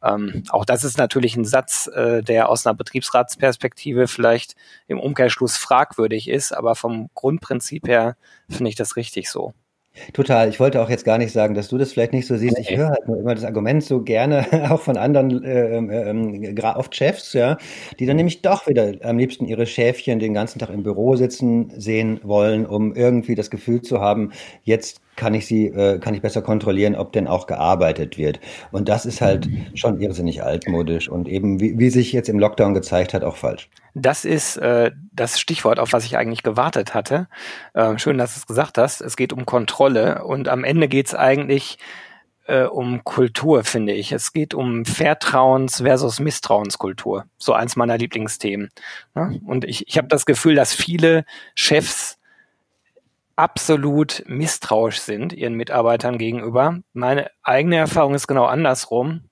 Ähm, 0.04 0.44
auch 0.50 0.66
das 0.66 0.84
ist 0.84 0.98
natürlich 0.98 1.36
ein 1.36 1.46
Satz, 1.46 1.88
äh, 1.88 2.22
der 2.22 2.50
aus 2.50 2.66
einer 2.66 2.76
Betriebsratsperspektive 2.76 4.08
vielleicht 4.08 4.56
im 4.88 5.00
Umkehrschluss 5.00 5.58
fragwürdig 5.58 6.30
ist, 6.30 6.52
aber 6.52 6.76
vom 6.76 7.10
Grundprinzip 7.14 7.88
her 7.88 8.18
finde 8.50 8.70
ich 8.70 8.76
das 8.76 8.96
richtig 8.96 9.30
so. 9.30 9.54
Total. 10.14 10.50
Ich 10.50 10.60
wollte 10.60 10.82
auch 10.82 10.90
jetzt 10.90 11.06
gar 11.06 11.20
nicht 11.20 11.32
sagen, 11.32 11.54
dass 11.54 11.68
du 11.68 11.78
das 11.78 11.94
vielleicht 11.94 12.14
nicht 12.14 12.26
so 12.26 12.36
siehst. 12.36 12.58
Ich 12.58 12.76
höre 12.76 12.90
halt 12.90 13.08
nur 13.08 13.18
immer 13.20 13.36
das 13.36 13.44
Argument 13.44 13.84
so 13.84 14.02
gerne 14.02 14.48
auch 14.72 14.82
von 14.82 14.98
anderen, 14.98 15.44
äh, 15.44 15.78
äh, 15.78 16.62
oft 16.76 16.96
Chefs, 16.96 17.34
ja, 17.34 17.58
die 18.00 18.08
dann 18.08 18.16
nämlich 18.16 18.42
doch 18.42 18.68
wieder 18.68 18.94
am 19.04 19.20
liebsten 19.20 19.46
ihre 19.46 19.68
Schäfchen 19.68 20.18
den 20.18 20.34
ganzen 20.34 20.58
Tag 20.58 20.70
im 20.70 20.82
Büro 20.82 21.16
sitzen 21.16 21.72
sehen 21.80 22.20
wollen, 22.24 22.66
um 22.66 22.96
irgendwie 22.96 23.36
das 23.36 23.52
Gefühl 23.52 23.84
zu 23.84 24.02
haben, 24.02 24.32
jetzt 24.64 25.00
kann 25.16 25.34
ich 25.34 25.46
sie, 25.46 25.68
äh, 25.68 26.00
kann 26.00 26.14
ich 26.14 26.22
besser 26.22 26.42
kontrollieren, 26.42 26.96
ob 26.96 27.12
denn 27.14 27.28
auch 27.28 27.48
gearbeitet 27.48 28.18
wird. 28.18 28.40
Und 28.72 28.90
das 28.90 29.06
ist 29.06 29.22
halt 29.22 29.48
schon 29.76 30.00
irrsinnig 30.00 30.44
altmodisch 30.44 31.10
und 31.10 31.28
eben, 31.28 31.60
wie, 31.60 31.78
wie 31.78 31.90
sich 31.90 32.12
jetzt 32.12 32.30
im 32.30 32.40
Lockdown 32.40 32.74
gezeigt 32.74 33.14
hat, 33.14 33.24
auch 33.24 33.36
falsch. 33.36 33.70
Das 33.96 34.26
ist 34.26 34.58
äh, 34.58 34.92
das 35.12 35.40
Stichwort, 35.40 35.80
auf 35.80 35.94
was 35.94 36.06
ich 36.06 36.18
eigentlich 36.18 36.42
gewartet 36.42 36.96
hatte. 36.96 37.28
Äh, 37.74 37.98
schön, 38.00 38.18
dass 38.18 38.34
du 38.34 38.40
es 38.40 38.48
gesagt 38.48 38.78
hast. 38.78 39.02
Es 39.02 39.16
geht 39.16 39.34
um 39.34 39.46
Kontrolle 39.46 40.24
und 40.24 40.48
am 40.48 40.64
Ende 40.64 40.88
geht 40.88 41.08
es 41.08 41.16
eigentlich 41.16 41.78
äh, 42.48 42.64
um 42.64 43.04
Kultur, 43.04 43.64
finde 43.64 43.94
ich. 43.94 44.12
Es 44.12 44.34
geht 44.34 44.54
um 44.54 44.86
Vertrauens 44.86 45.82
versus 45.82 46.20
Misstrauenskultur. 46.20 47.26
So 47.38 47.54
eins 47.54 47.76
meiner 47.76 47.98
Lieblingsthemen. 47.98 48.70
Ne? 49.16 49.40
Und 49.46 49.64
ich, 49.66 49.88
ich 49.88 49.98
habe 49.98 50.08
das 50.08 50.26
Gefühl, 50.26 50.56
dass 50.56 50.74
viele 50.74 51.26
Chefs 51.56 52.18
absolut 53.36 54.24
misstrauisch 54.28 55.00
sind 55.00 55.34
ihren 55.34 55.54
Mitarbeitern 55.56 56.18
gegenüber. 56.18 56.80
Meine 56.94 57.30
eigene 57.44 57.78
Erfahrung 57.78 58.16
ist 58.16 58.28
genau 58.28 58.46
andersrum. 58.46 59.30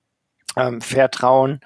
Ähm, 0.56 0.80
Vertrauen 0.80 1.60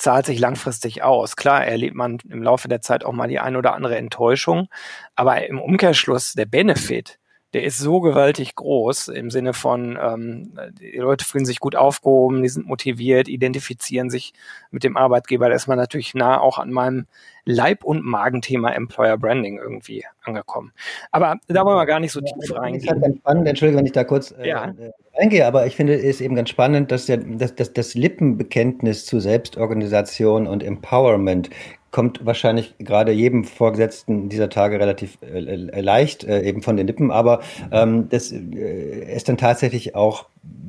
zahlt 0.00 0.26
sich 0.26 0.38
langfristig 0.38 1.02
aus. 1.02 1.36
Klar 1.36 1.64
erlebt 1.64 1.94
man 1.94 2.18
im 2.28 2.42
Laufe 2.42 2.68
der 2.68 2.80
Zeit 2.80 3.04
auch 3.04 3.12
mal 3.12 3.28
die 3.28 3.38
ein 3.38 3.54
oder 3.54 3.74
andere 3.74 3.96
Enttäuschung, 3.96 4.68
aber 5.14 5.46
im 5.46 5.60
Umkehrschluss 5.60 6.32
der 6.32 6.46
Benefit, 6.46 7.19
der 7.52 7.64
ist 7.64 7.78
so 7.78 8.00
gewaltig 8.00 8.54
groß 8.54 9.08
im 9.08 9.30
Sinne 9.30 9.52
von, 9.54 9.98
ähm, 10.00 10.52
die 10.80 10.96
Leute 10.98 11.24
fühlen 11.24 11.44
sich 11.44 11.58
gut 11.58 11.74
aufgehoben, 11.74 12.42
die 12.42 12.48
sind 12.48 12.66
motiviert, 12.66 13.28
identifizieren 13.28 14.08
sich 14.08 14.32
mit 14.70 14.84
dem 14.84 14.96
Arbeitgeber. 14.96 15.48
Da 15.48 15.56
ist 15.56 15.66
man 15.66 15.78
natürlich 15.78 16.14
nah 16.14 16.40
auch 16.40 16.58
an 16.58 16.70
meinem 16.70 17.06
Leib- 17.44 17.84
und 17.84 18.04
Magenthema 18.04 18.70
Employer 18.70 19.18
Branding 19.18 19.58
irgendwie 19.58 20.04
angekommen. 20.22 20.72
Aber 21.10 21.38
da 21.48 21.64
wollen 21.64 21.76
wir 21.76 21.86
gar 21.86 21.98
nicht 21.98 22.12
so 22.12 22.20
tief 22.20 22.54
reingehen. 22.54 22.84
Ist 22.84 22.90
halt 22.90 23.02
ganz 23.02 23.16
spannend, 23.16 23.48
Entschuldigung, 23.48 23.80
wenn 23.80 23.86
ich 23.86 23.92
da 23.92 24.04
kurz 24.04 24.30
äh, 24.32 24.48
ja. 24.48 24.66
äh, 24.66 24.92
reingehe, 25.18 25.46
aber 25.46 25.66
ich 25.66 25.74
finde 25.74 25.94
es 25.94 26.20
eben 26.20 26.36
ganz 26.36 26.50
spannend, 26.50 26.92
dass 26.92 27.06
der, 27.06 27.16
dass, 27.16 27.54
dass 27.56 27.72
das 27.72 27.94
Lippenbekenntnis 27.94 29.06
zu 29.06 29.18
Selbstorganisation 29.18 30.46
und 30.46 30.62
Empowerment 30.62 31.50
kommt 31.90 32.24
wahrscheinlich 32.24 32.74
gerade 32.78 33.12
jedem 33.12 33.44
Vorgesetzten 33.44 34.28
dieser 34.28 34.48
Tage 34.48 34.78
relativ 34.78 35.18
äh, 35.22 35.38
äh, 35.38 35.80
leicht 35.80 36.24
äh, 36.24 36.42
eben 36.42 36.62
von 36.62 36.76
den 36.76 36.86
Lippen, 36.86 37.10
aber 37.10 37.40
ähm, 37.72 38.08
das 38.08 38.32
äh, 38.32 39.14
ist 39.14 39.28
dann 39.28 39.36
tatsächlich 39.36 39.94
auch 39.94 40.26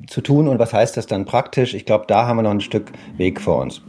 zu 0.08 0.22
tun 0.22 0.48
und 0.48 0.60
was 0.60 0.74
heißt 0.74 0.98
das 0.98 1.08
dann 1.08 1.26
praktisch? 1.26 1.74
Ich 1.74 1.86
glaube, 1.86 2.06
da 2.08 2.26
haben 2.26 2.38
wir 2.38 2.44
noch 2.44 2.52
ein 2.52 2.62
Stück 2.62 2.92
Weg 3.18 3.40
vor 3.40 3.62
uns. 3.62 3.82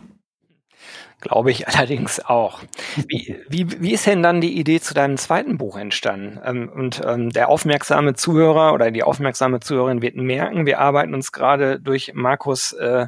Glaube 1.20 1.52
ich 1.52 1.68
allerdings 1.68 2.18
auch. 2.18 2.60
Wie, 3.06 3.36
wie, 3.48 3.80
wie 3.80 3.92
ist 3.92 4.06
denn 4.06 4.24
dann 4.24 4.40
die 4.40 4.58
Idee 4.58 4.80
zu 4.80 4.92
deinem 4.92 5.16
zweiten 5.16 5.56
Buch 5.56 5.78
entstanden? 5.78 6.40
Ähm, 6.44 6.68
und 6.68 7.00
ähm, 7.06 7.30
der 7.30 7.48
aufmerksame 7.48 8.14
Zuhörer 8.14 8.74
oder 8.74 8.90
die 8.90 9.04
aufmerksame 9.04 9.60
Zuhörerin 9.60 10.02
wird 10.02 10.16
merken, 10.16 10.66
wir 10.66 10.80
arbeiten 10.80 11.14
uns 11.14 11.30
gerade 11.30 11.78
durch 11.78 12.12
Markus 12.14 12.72
äh, 12.72 13.06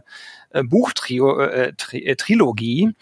äh 0.51 0.63
Buchtrilogie. 0.63 1.73
Trilogie 2.17 2.95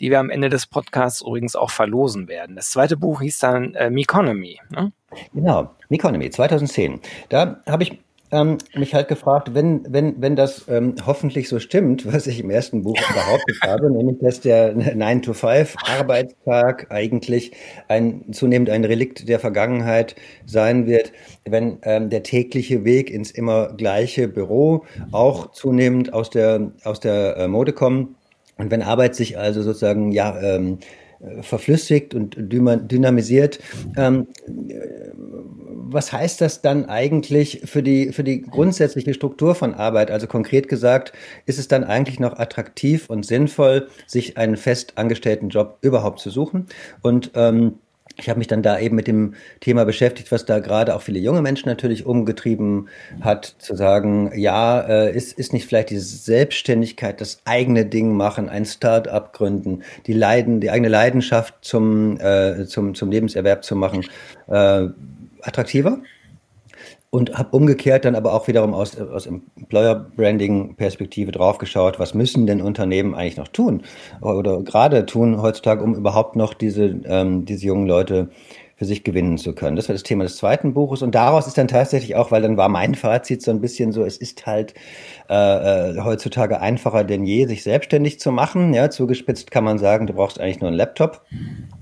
die 0.00 0.10
wir 0.10 0.20
am 0.20 0.30
Ende 0.30 0.48
des 0.48 0.66
Podcasts 0.66 1.22
übrigens 1.22 1.56
auch 1.56 1.70
verlosen 1.70 2.28
werden. 2.28 2.56
Das 2.56 2.70
zweite 2.70 2.96
Buch 2.96 3.20
hieß 3.20 3.38
dann 3.38 3.74
äh, 3.74 3.90
Meconomy. 3.90 4.60
Ne? 4.70 4.92
Genau, 5.34 5.70
Meconomy 5.88 6.30
2010. 6.30 7.00
Da 7.28 7.62
habe 7.66 7.82
ich 7.82 7.98
ähm, 8.30 8.58
mich 8.74 8.94
halt 8.94 9.08
gefragt, 9.08 9.54
wenn, 9.54 9.86
wenn, 9.88 10.20
wenn 10.20 10.36
das 10.36 10.66
ähm, 10.68 10.96
hoffentlich 11.06 11.48
so 11.48 11.58
stimmt, 11.58 12.12
was 12.12 12.26
ich 12.26 12.40
im 12.40 12.50
ersten 12.50 12.82
Buch 12.82 12.96
behauptet 12.96 13.56
habe, 13.62 13.90
nämlich 13.96 14.18
dass 14.18 14.40
der 14.40 14.76
9-to-5-Arbeitstag 14.76 16.90
eigentlich 16.90 17.52
ein, 17.88 18.26
zunehmend 18.32 18.68
ein 18.68 18.84
Relikt 18.84 19.28
der 19.28 19.40
Vergangenheit 19.40 20.14
sein 20.44 20.86
wird, 20.86 21.12
wenn 21.46 21.78
ähm, 21.82 22.10
der 22.10 22.22
tägliche 22.22 22.84
Weg 22.84 23.10
ins 23.10 23.30
immer 23.30 23.72
gleiche 23.72 24.28
Büro 24.28 24.84
auch 25.10 25.52
zunehmend 25.52 26.12
aus 26.12 26.28
der, 26.28 26.72
aus 26.84 27.00
der 27.00 27.38
äh, 27.38 27.48
Mode 27.48 27.72
kommt 27.72 28.17
und 28.58 28.70
wenn 28.70 28.82
Arbeit 28.82 29.14
sich 29.14 29.38
also 29.38 29.62
sozusagen 29.62 30.12
ja 30.12 30.38
ähm, 30.40 30.78
äh, 31.20 31.42
verflüssigt 31.42 32.14
und 32.14 32.36
dynamisiert. 32.38 33.58
Ähm, 33.96 34.28
was 35.90 36.12
heißt 36.12 36.40
das 36.40 36.62
dann 36.62 36.84
eigentlich 36.84 37.62
für 37.64 37.82
die, 37.82 38.12
für 38.12 38.22
die 38.22 38.42
grundsätzliche 38.42 39.14
Struktur 39.14 39.56
von 39.56 39.74
Arbeit? 39.74 40.12
Also 40.12 40.28
konkret 40.28 40.68
gesagt, 40.68 41.12
ist 41.46 41.58
es 41.58 41.66
dann 41.66 41.82
eigentlich 41.82 42.20
noch 42.20 42.38
attraktiv 42.38 43.10
und 43.10 43.26
sinnvoll, 43.26 43.88
sich 44.06 44.36
einen 44.36 44.56
fest 44.56 44.92
angestellten 44.96 45.48
Job 45.48 45.78
überhaupt 45.80 46.20
zu 46.20 46.30
suchen? 46.30 46.66
Und 47.02 47.32
ähm, 47.34 47.80
ich 48.20 48.28
habe 48.28 48.38
mich 48.38 48.48
dann 48.48 48.62
da 48.62 48.78
eben 48.78 48.96
mit 48.96 49.06
dem 49.06 49.34
Thema 49.60 49.84
beschäftigt, 49.84 50.32
was 50.32 50.44
da 50.44 50.58
gerade 50.58 50.94
auch 50.96 51.02
viele 51.02 51.20
junge 51.20 51.40
Menschen 51.40 51.68
natürlich 51.68 52.04
umgetrieben 52.04 52.88
hat, 53.20 53.54
zu 53.58 53.76
sagen, 53.76 54.32
ja, 54.34 54.80
äh, 54.80 55.14
ist, 55.14 55.38
ist 55.38 55.52
nicht 55.52 55.66
vielleicht 55.66 55.90
diese 55.90 56.04
Selbstständigkeit, 56.04 57.20
das 57.20 57.40
eigene 57.44 57.86
Ding 57.86 58.12
machen, 58.12 58.48
ein 58.48 58.64
Start-up 58.64 59.32
gründen, 59.32 59.82
die 60.06 60.12
Leiden, 60.14 60.60
die 60.60 60.70
eigene 60.70 60.88
Leidenschaft 60.88 61.54
zum, 61.60 62.18
äh, 62.20 62.66
zum, 62.66 62.94
zum 62.94 63.10
Lebenserwerb 63.10 63.64
zu 63.64 63.76
machen, 63.76 64.04
äh, 64.48 64.88
attraktiver? 65.42 65.98
Und 67.10 67.38
habe 67.38 67.56
umgekehrt 67.56 68.04
dann 68.04 68.14
aber 68.14 68.34
auch 68.34 68.48
wiederum 68.48 68.74
aus, 68.74 69.00
aus 69.00 69.26
Employer-Branding-Perspektive 69.26 71.32
draufgeschaut, 71.32 71.98
was 71.98 72.12
müssen 72.14 72.46
denn 72.46 72.60
Unternehmen 72.60 73.14
eigentlich 73.14 73.38
noch 73.38 73.48
tun? 73.48 73.82
Oder 74.20 74.62
gerade 74.62 75.06
tun 75.06 75.40
heutzutage, 75.40 75.82
um 75.82 75.94
überhaupt 75.94 76.36
noch 76.36 76.52
diese, 76.52 77.00
ähm, 77.04 77.46
diese 77.46 77.66
jungen 77.66 77.86
Leute 77.86 78.28
für 78.78 78.84
sich 78.84 79.02
gewinnen 79.02 79.38
zu 79.38 79.54
können. 79.54 79.74
Das 79.74 79.88
war 79.88 79.92
das 79.92 80.04
Thema 80.04 80.22
des 80.22 80.36
zweiten 80.36 80.72
Buches 80.72 81.02
und 81.02 81.12
daraus 81.16 81.48
ist 81.48 81.58
dann 81.58 81.66
tatsächlich 81.66 82.14
auch, 82.14 82.30
weil 82.30 82.42
dann 82.42 82.56
war 82.56 82.68
mein 82.68 82.94
Fazit 82.94 83.42
so 83.42 83.50
ein 83.50 83.60
bisschen 83.60 83.90
so, 83.90 84.04
es 84.04 84.16
ist 84.16 84.46
halt 84.46 84.72
äh, 85.28 85.34
äh 85.34 86.00
heutzutage 86.00 86.60
einfacher 86.60 87.02
denn 87.02 87.24
je, 87.24 87.46
sich 87.46 87.64
selbstständig 87.64 88.20
zu 88.20 88.30
machen. 88.30 88.72
Ja, 88.74 88.88
zugespitzt 88.88 89.50
kann 89.50 89.64
man 89.64 89.78
sagen, 89.78 90.06
du 90.06 90.12
brauchst 90.12 90.40
eigentlich 90.40 90.60
nur 90.60 90.68
einen 90.68 90.76
Laptop 90.76 91.22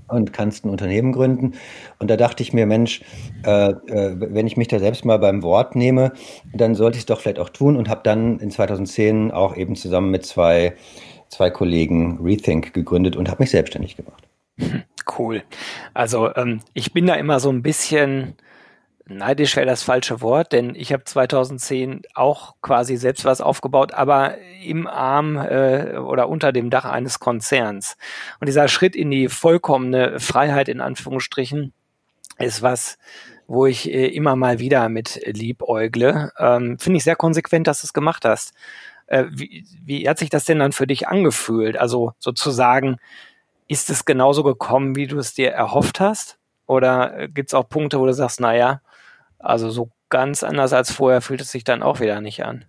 und 0.07 0.33
kannst 0.33 0.65
ein 0.65 0.71
Unternehmen 0.71 1.11
gründen. 1.11 1.53
Und 1.99 2.09
da 2.09 2.17
dachte 2.17 2.41
ich 2.41 2.51
mir, 2.51 2.65
Mensch, 2.65 3.01
äh, 3.45 3.69
äh, 3.69 4.15
wenn 4.17 4.47
ich 4.47 4.57
mich 4.57 4.67
da 4.67 4.79
selbst 4.79 5.05
mal 5.05 5.19
beim 5.19 5.43
Wort 5.43 5.75
nehme, 5.75 6.13
dann 6.51 6.73
sollte 6.73 6.97
ich 6.97 7.01
es 7.01 7.05
doch 7.05 7.19
vielleicht 7.19 7.39
auch 7.39 7.49
tun 7.49 7.77
und 7.77 7.89
habe 7.89 8.01
dann 8.03 8.39
in 8.39 8.49
2010 8.49 9.29
auch 9.31 9.55
eben 9.55 9.75
zusammen 9.75 10.09
mit 10.09 10.25
zwei, 10.25 10.73
zwei 11.29 11.51
Kollegen 11.51 12.19
Rethink 12.23 12.73
gegründet 12.73 13.15
und 13.15 13.29
habe 13.29 13.43
mich 13.43 13.51
selbstständig 13.51 13.97
gemacht. 13.97 14.27
Cool. 15.17 15.43
Also 15.93 16.35
ähm, 16.35 16.59
ich 16.73 16.91
bin 16.91 17.07
da 17.07 17.15
immer 17.15 17.39
so 17.39 17.49
ein 17.49 17.61
bisschen 17.61 18.35
neidisch 19.09 19.55
wäre 19.55 19.65
das 19.65 19.83
falsche 19.83 20.21
Wort, 20.21 20.51
denn 20.51 20.75
ich 20.75 20.91
habe 20.93 21.03
2010 21.03 22.01
auch 22.13 22.55
quasi 22.61 22.97
selbst 22.97 23.25
was 23.25 23.41
aufgebaut, 23.41 23.93
aber 23.93 24.35
im 24.63 24.87
Arm 24.87 25.37
äh, 25.37 25.97
oder 25.97 26.29
unter 26.29 26.51
dem 26.51 26.69
Dach 26.69 26.85
eines 26.85 27.19
Konzerns. 27.19 27.97
Und 28.39 28.47
dieser 28.47 28.67
Schritt 28.67 28.95
in 28.95 29.11
die 29.11 29.29
vollkommene 29.29 30.19
Freiheit 30.19 30.69
in 30.69 30.81
Anführungsstrichen 30.81 31.73
ist 32.37 32.61
was, 32.61 32.97
wo 33.47 33.65
ich 33.65 33.91
äh, 33.91 34.07
immer 34.07 34.35
mal 34.35 34.59
wieder 34.59 34.89
mit 34.89 35.21
liebäugle. 35.25 36.31
Ähm, 36.37 36.77
Finde 36.79 36.97
ich 36.97 37.03
sehr 37.03 37.15
konsequent, 37.15 37.67
dass 37.67 37.81
du 37.81 37.85
es 37.85 37.93
gemacht 37.93 38.25
hast. 38.25 38.53
Äh, 39.07 39.25
wie, 39.29 39.65
wie 39.85 40.07
hat 40.07 40.19
sich 40.19 40.29
das 40.29 40.45
denn 40.45 40.59
dann 40.59 40.73
für 40.73 40.85
dich 40.87 41.07
angefühlt? 41.07 41.77
Also 41.77 42.13
sozusagen, 42.19 42.97
ist 43.67 43.89
es 43.89 44.05
genauso 44.05 44.43
gekommen, 44.43 44.95
wie 44.95 45.07
du 45.07 45.17
es 45.19 45.33
dir 45.33 45.51
erhofft 45.51 45.99
hast? 45.99 46.37
Oder 46.65 47.17
äh, 47.17 47.27
gibt 47.29 47.49
es 47.49 47.53
auch 47.53 47.67
Punkte, 47.67 47.99
wo 47.99 48.05
du 48.05 48.13
sagst, 48.13 48.39
naja, 48.39 48.81
also 49.39 49.69
so 49.69 49.89
ganz 50.09 50.43
anders 50.43 50.73
als 50.73 50.91
vorher 50.91 51.21
fühlt 51.21 51.41
es 51.41 51.51
sich 51.51 51.63
dann 51.63 51.83
auch 51.83 51.99
wieder 51.99 52.21
nicht 52.21 52.43
an. 52.43 52.65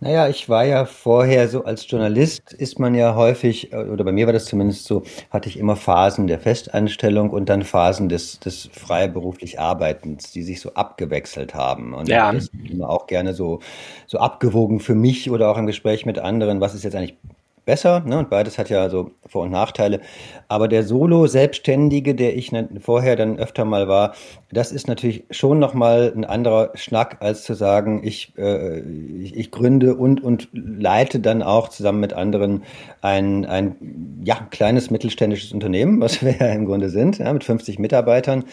Naja, 0.00 0.28
ich 0.28 0.48
war 0.48 0.64
ja 0.64 0.86
vorher 0.86 1.48
so 1.48 1.64
als 1.64 1.90
Journalist 1.90 2.52
ist 2.52 2.78
man 2.78 2.94
ja 2.94 3.14
häufig, 3.14 3.74
oder 3.74 4.04
bei 4.04 4.12
mir 4.12 4.26
war 4.26 4.32
das 4.32 4.46
zumindest 4.46 4.84
so, 4.84 5.02
hatte 5.30 5.48
ich 5.48 5.58
immer 5.58 5.76
Phasen 5.76 6.26
der 6.26 6.38
Festanstellung 6.38 7.30
und 7.30 7.48
dann 7.48 7.62
Phasen 7.64 8.08
des, 8.08 8.38
des 8.38 8.70
freiberuflich 8.72 9.60
Arbeitens, 9.60 10.30
die 10.30 10.42
sich 10.42 10.60
so 10.60 10.72
abgewechselt 10.74 11.54
haben. 11.54 11.92
Und 11.92 12.08
ja. 12.08 12.32
das 12.32 12.44
ist 12.44 12.54
immer 12.70 12.88
auch 12.88 13.06
gerne 13.06 13.34
so, 13.34 13.60
so 14.06 14.18
abgewogen 14.18 14.80
für 14.80 14.94
mich 14.94 15.30
oder 15.30 15.50
auch 15.50 15.58
im 15.58 15.66
Gespräch 15.66 16.06
mit 16.06 16.18
anderen, 16.18 16.60
was 16.60 16.74
ist 16.74 16.84
jetzt 16.84 16.94
eigentlich 16.94 17.16
besser. 17.68 18.00
Ne? 18.00 18.18
Und 18.18 18.30
beides 18.30 18.56
hat 18.56 18.70
ja 18.70 18.88
so 18.88 19.10
Vor- 19.26 19.42
und 19.42 19.50
Nachteile. 19.50 20.00
Aber 20.48 20.68
der 20.68 20.84
Solo-Selbstständige, 20.84 22.14
der 22.14 22.34
ich 22.34 22.50
ne, 22.50 22.66
vorher 22.80 23.14
dann 23.14 23.38
öfter 23.38 23.66
mal 23.66 23.88
war, 23.88 24.14
das 24.50 24.72
ist 24.72 24.88
natürlich 24.88 25.24
schon 25.30 25.58
nochmal 25.58 26.10
ein 26.16 26.24
anderer 26.24 26.70
Schnack, 26.74 27.18
als 27.20 27.44
zu 27.44 27.52
sagen, 27.52 28.00
ich, 28.02 28.32
äh, 28.38 28.80
ich, 28.80 29.36
ich, 29.36 29.50
gründe 29.50 29.96
und, 29.96 30.24
und 30.24 30.48
leite 30.52 31.20
dann 31.20 31.42
auch 31.42 31.68
zusammen 31.68 32.00
mit 32.00 32.14
anderen 32.14 32.62
ein, 33.02 33.44
ein 33.44 33.76
ja, 34.24 34.36
kleines 34.50 34.90
mittelständisches 34.90 35.52
Unternehmen, 35.52 36.00
was 36.00 36.22
wir 36.24 36.36
ja 36.38 36.46
im 36.46 36.64
Grunde 36.64 36.88
sind, 36.88 37.18
ja, 37.18 37.30
mit 37.30 37.44
50 37.44 37.78
Mitarbeitern. 37.78 38.44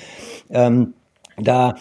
Ähm, 0.49 0.93
da 1.37 1.75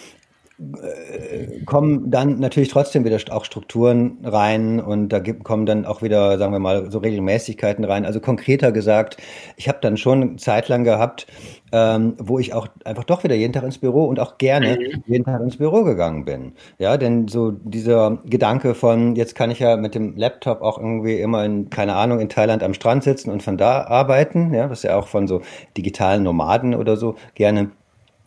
kommen 1.66 2.12
dann 2.12 2.38
natürlich 2.38 2.68
trotzdem 2.68 3.04
wieder 3.04 3.18
auch 3.30 3.44
Strukturen 3.44 4.18
rein 4.22 4.78
und 4.78 5.08
da 5.08 5.18
gibt, 5.18 5.42
kommen 5.42 5.66
dann 5.66 5.84
auch 5.84 6.00
wieder, 6.00 6.38
sagen 6.38 6.52
wir 6.52 6.60
mal, 6.60 6.92
so 6.92 6.98
Regelmäßigkeiten 6.98 7.84
rein. 7.84 8.06
Also 8.06 8.20
konkreter 8.20 8.70
gesagt, 8.70 9.16
ich 9.56 9.68
habe 9.68 9.78
dann 9.80 9.96
schon 9.96 10.22
eine 10.22 10.36
Zeit 10.36 10.68
lang 10.68 10.84
gehabt, 10.84 11.26
ähm, 11.72 12.14
wo 12.18 12.38
ich 12.38 12.54
auch 12.54 12.68
einfach 12.84 13.02
doch 13.02 13.24
wieder 13.24 13.34
jeden 13.34 13.52
Tag 13.52 13.64
ins 13.64 13.78
Büro 13.78 14.04
und 14.04 14.20
auch 14.20 14.38
gerne 14.38 14.78
mhm. 14.78 15.02
jeden 15.06 15.24
Tag 15.24 15.40
ins 15.42 15.56
Büro 15.56 15.82
gegangen 15.82 16.24
bin. 16.24 16.52
Ja, 16.78 16.96
denn 16.98 17.26
so 17.26 17.50
dieser 17.50 18.18
Gedanke 18.24 18.76
von, 18.76 19.16
jetzt 19.16 19.34
kann 19.34 19.50
ich 19.50 19.58
ja 19.58 19.76
mit 19.76 19.96
dem 19.96 20.16
Laptop 20.16 20.62
auch 20.62 20.78
irgendwie 20.78 21.18
immer 21.18 21.44
in, 21.44 21.68
keine 21.68 21.96
Ahnung, 21.96 22.20
in 22.20 22.28
Thailand 22.28 22.62
am 22.62 22.74
Strand 22.74 23.02
sitzen 23.02 23.30
und 23.30 23.42
von 23.42 23.56
da 23.56 23.86
arbeiten, 23.86 24.54
ja, 24.54 24.70
was 24.70 24.84
ja 24.84 24.96
auch 24.96 25.08
von 25.08 25.26
so 25.26 25.42
digitalen 25.76 26.22
Nomaden 26.22 26.76
oder 26.76 26.96
so 26.96 27.16
gerne, 27.34 27.72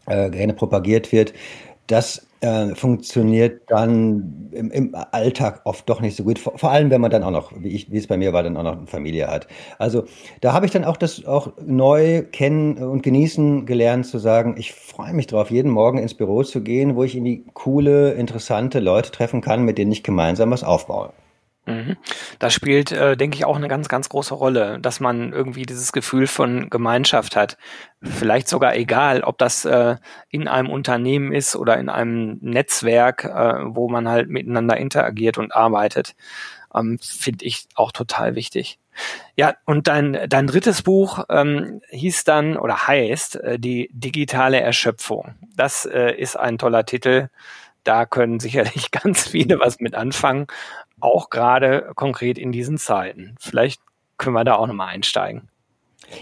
äh, 0.07 0.29
gerne 0.29 0.53
propagiert 0.53 1.13
wird 1.13 1.31
das 1.87 2.27
äh, 2.41 2.75
funktioniert 2.75 3.61
dann 3.67 4.49
im, 4.51 4.69
im, 4.71 4.95
Alltag 5.11 5.61
oft 5.63 5.89
doch 5.89 6.01
nicht 6.01 6.15
so 6.15 6.23
gut. 6.23 6.37
Vor, 6.37 6.57
vor, 6.57 6.71
allem, 6.71 6.91
wenn 6.91 7.01
man 7.01 7.09
dann 7.09 7.23
auch 7.23 7.31
noch, 7.31 7.51
wie, 7.57 7.69
ich, 7.69 7.91
wie 7.91 7.97
es 7.97 8.07
bei 8.07 8.17
mir 8.17 8.33
war, 8.33 8.43
dann 8.43 8.57
auch 8.57 8.63
noch 8.63 8.77
eine 8.77 8.87
Familie 8.87 9.27
hat. 9.27 9.47
Also 9.79 10.03
da 10.41 10.53
habe 10.53 10.65
ich 10.65 10.71
dann 10.71 10.83
auch 10.83 10.97
das 10.97 11.25
auch 11.25 11.53
neu 11.65 12.23
kennen 12.23 12.77
und 12.77 13.01
genießen 13.01 13.65
gelernt 13.65 14.05
zu 14.05 14.19
sagen, 14.19 14.55
ich 14.57 14.73
freue 14.73 15.13
mich 15.13 15.27
drauf, 15.27 15.49
jeden 15.49 15.71
Morgen 15.71 15.97
ins 15.97 16.13
Büro 16.13 16.43
zu 16.43 16.61
gehen, 16.61 16.95
wo 16.95 17.03
ich 17.03 17.15
in 17.15 17.25
die 17.25 17.43
coole, 17.53 18.11
interessante 18.11 18.79
Leute 18.79 19.11
treffen 19.11 19.41
kann, 19.41 19.63
mit 19.63 19.77
denen 19.77 19.91
ich 19.91 20.03
gemeinsam 20.03 20.51
was 20.51 20.63
aufbaue. 20.63 21.13
Mhm. 21.67 21.97
Das 22.39 22.53
spielt, 22.53 22.93
äh, 22.93 23.17
denke 23.17 23.35
ich, 23.35 23.45
auch 23.45 23.57
eine 23.57 23.67
ganz, 23.67 23.89
ganz 23.89 24.07
große 24.07 24.33
Rolle, 24.33 24.79
dass 24.79 25.01
man 25.01 25.33
irgendwie 25.33 25.65
dieses 25.65 25.91
Gefühl 25.91 26.25
von 26.25 26.69
Gemeinschaft 26.69 27.35
hat. 27.35 27.57
Vielleicht 28.01 28.47
sogar 28.47 28.75
egal, 28.75 29.21
ob 29.21 29.37
das 29.37 29.65
äh, 29.65 29.97
in 30.29 30.47
einem 30.47 30.69
Unternehmen 30.69 31.33
ist 31.33 31.57
oder 31.57 31.77
in 31.77 31.89
einem 31.89 32.37
Netzwerk, 32.41 33.25
äh, 33.25 33.65
wo 33.65 33.89
man 33.89 34.07
halt 34.07 34.29
miteinander 34.29 34.77
interagiert 34.77 35.37
und 35.37 35.53
arbeitet, 35.53 36.15
ähm, 36.73 36.99
finde 37.01 37.43
ich 37.43 37.67
auch 37.75 37.91
total 37.91 38.35
wichtig. 38.35 38.79
Ja, 39.35 39.55
und 39.65 39.87
dein, 39.87 40.17
dein 40.29 40.47
drittes 40.47 40.81
Buch 40.83 41.25
ähm, 41.29 41.81
hieß 41.89 42.23
dann 42.23 42.57
oder 42.57 42.87
heißt 42.87 43.35
äh, 43.35 43.59
die 43.59 43.89
digitale 43.91 44.61
Erschöpfung. 44.61 45.35
Das 45.55 45.85
äh, 45.85 46.13
ist 46.15 46.37
ein 46.37 46.57
toller 46.57 46.85
Titel. 46.85 47.27
Da 47.83 48.05
können 48.05 48.39
sicherlich 48.39 48.91
ganz 48.91 49.27
viele 49.27 49.59
was 49.59 49.79
mit 49.79 49.95
anfangen 49.95 50.47
auch 50.99 51.29
gerade 51.29 51.91
konkret 51.95 52.37
in 52.37 52.51
diesen 52.51 52.77
Zeiten. 52.77 53.35
Vielleicht 53.39 53.81
können 54.17 54.35
wir 54.35 54.43
da 54.43 54.55
auch 54.55 54.67
nochmal 54.67 54.89
einsteigen. 54.89 55.49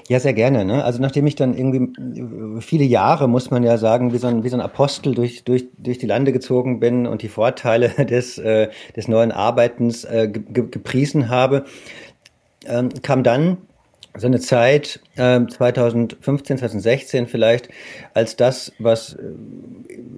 Ja, 0.07 0.19
sehr 0.19 0.33
gerne. 0.33 0.65
Ne? 0.65 0.83
Also 0.83 1.01
nachdem 1.01 1.27
ich 1.27 1.35
dann 1.35 1.55
irgendwie 1.55 2.61
viele 2.61 2.83
Jahre, 2.83 3.27
muss 3.27 3.51
man 3.51 3.63
ja 3.63 3.77
sagen, 3.77 4.13
wie 4.13 4.17
so 4.17 4.27
ein, 4.27 4.43
wie 4.43 4.49
so 4.49 4.57
ein 4.57 4.61
Apostel 4.61 5.13
durch, 5.13 5.43
durch, 5.43 5.67
durch 5.77 5.99
die 5.99 6.07
Lande 6.07 6.31
gezogen 6.31 6.79
bin 6.79 7.05
und 7.05 7.21
die 7.21 7.29
Vorteile 7.29 7.89
des, 8.05 8.37
äh, 8.37 8.69
des 8.95 9.07
neuen 9.07 9.31
Arbeitens 9.31 10.03
äh, 10.03 10.27
ge 10.27 10.67
gepriesen 10.69 11.29
habe, 11.29 11.65
ähm, 12.65 12.89
kam 13.03 13.23
dann 13.23 13.57
so 14.17 14.27
eine 14.27 14.39
Zeit, 14.39 14.99
äh, 15.15 15.45
2015, 15.45 16.57
2016 16.57 17.27
vielleicht, 17.27 17.69
als 18.13 18.35
das, 18.35 18.71
was 18.79 19.13
äh, 19.13 19.33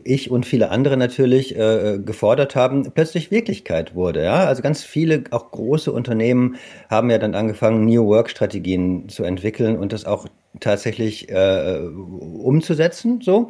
ich 0.03 0.31
und 0.31 0.45
viele 0.45 0.69
andere 0.69 0.97
natürlich 0.97 1.57
äh, 1.57 1.99
gefordert 2.03 2.55
haben, 2.55 2.91
plötzlich 2.93 3.31
Wirklichkeit 3.31 3.95
wurde. 3.95 4.23
Ja? 4.23 4.45
Also 4.45 4.61
ganz 4.61 4.83
viele, 4.83 5.23
auch 5.31 5.51
große 5.51 5.91
Unternehmen 5.91 6.57
haben 6.89 7.09
ja 7.09 7.17
dann 7.17 7.35
angefangen, 7.35 7.85
New 7.85 8.05
Work-Strategien 8.05 9.09
zu 9.09 9.23
entwickeln 9.23 9.77
und 9.77 9.93
das 9.93 10.05
auch 10.05 10.27
tatsächlich 10.59 11.29
äh, 11.29 11.79
umzusetzen. 11.79 13.21
So. 13.21 13.49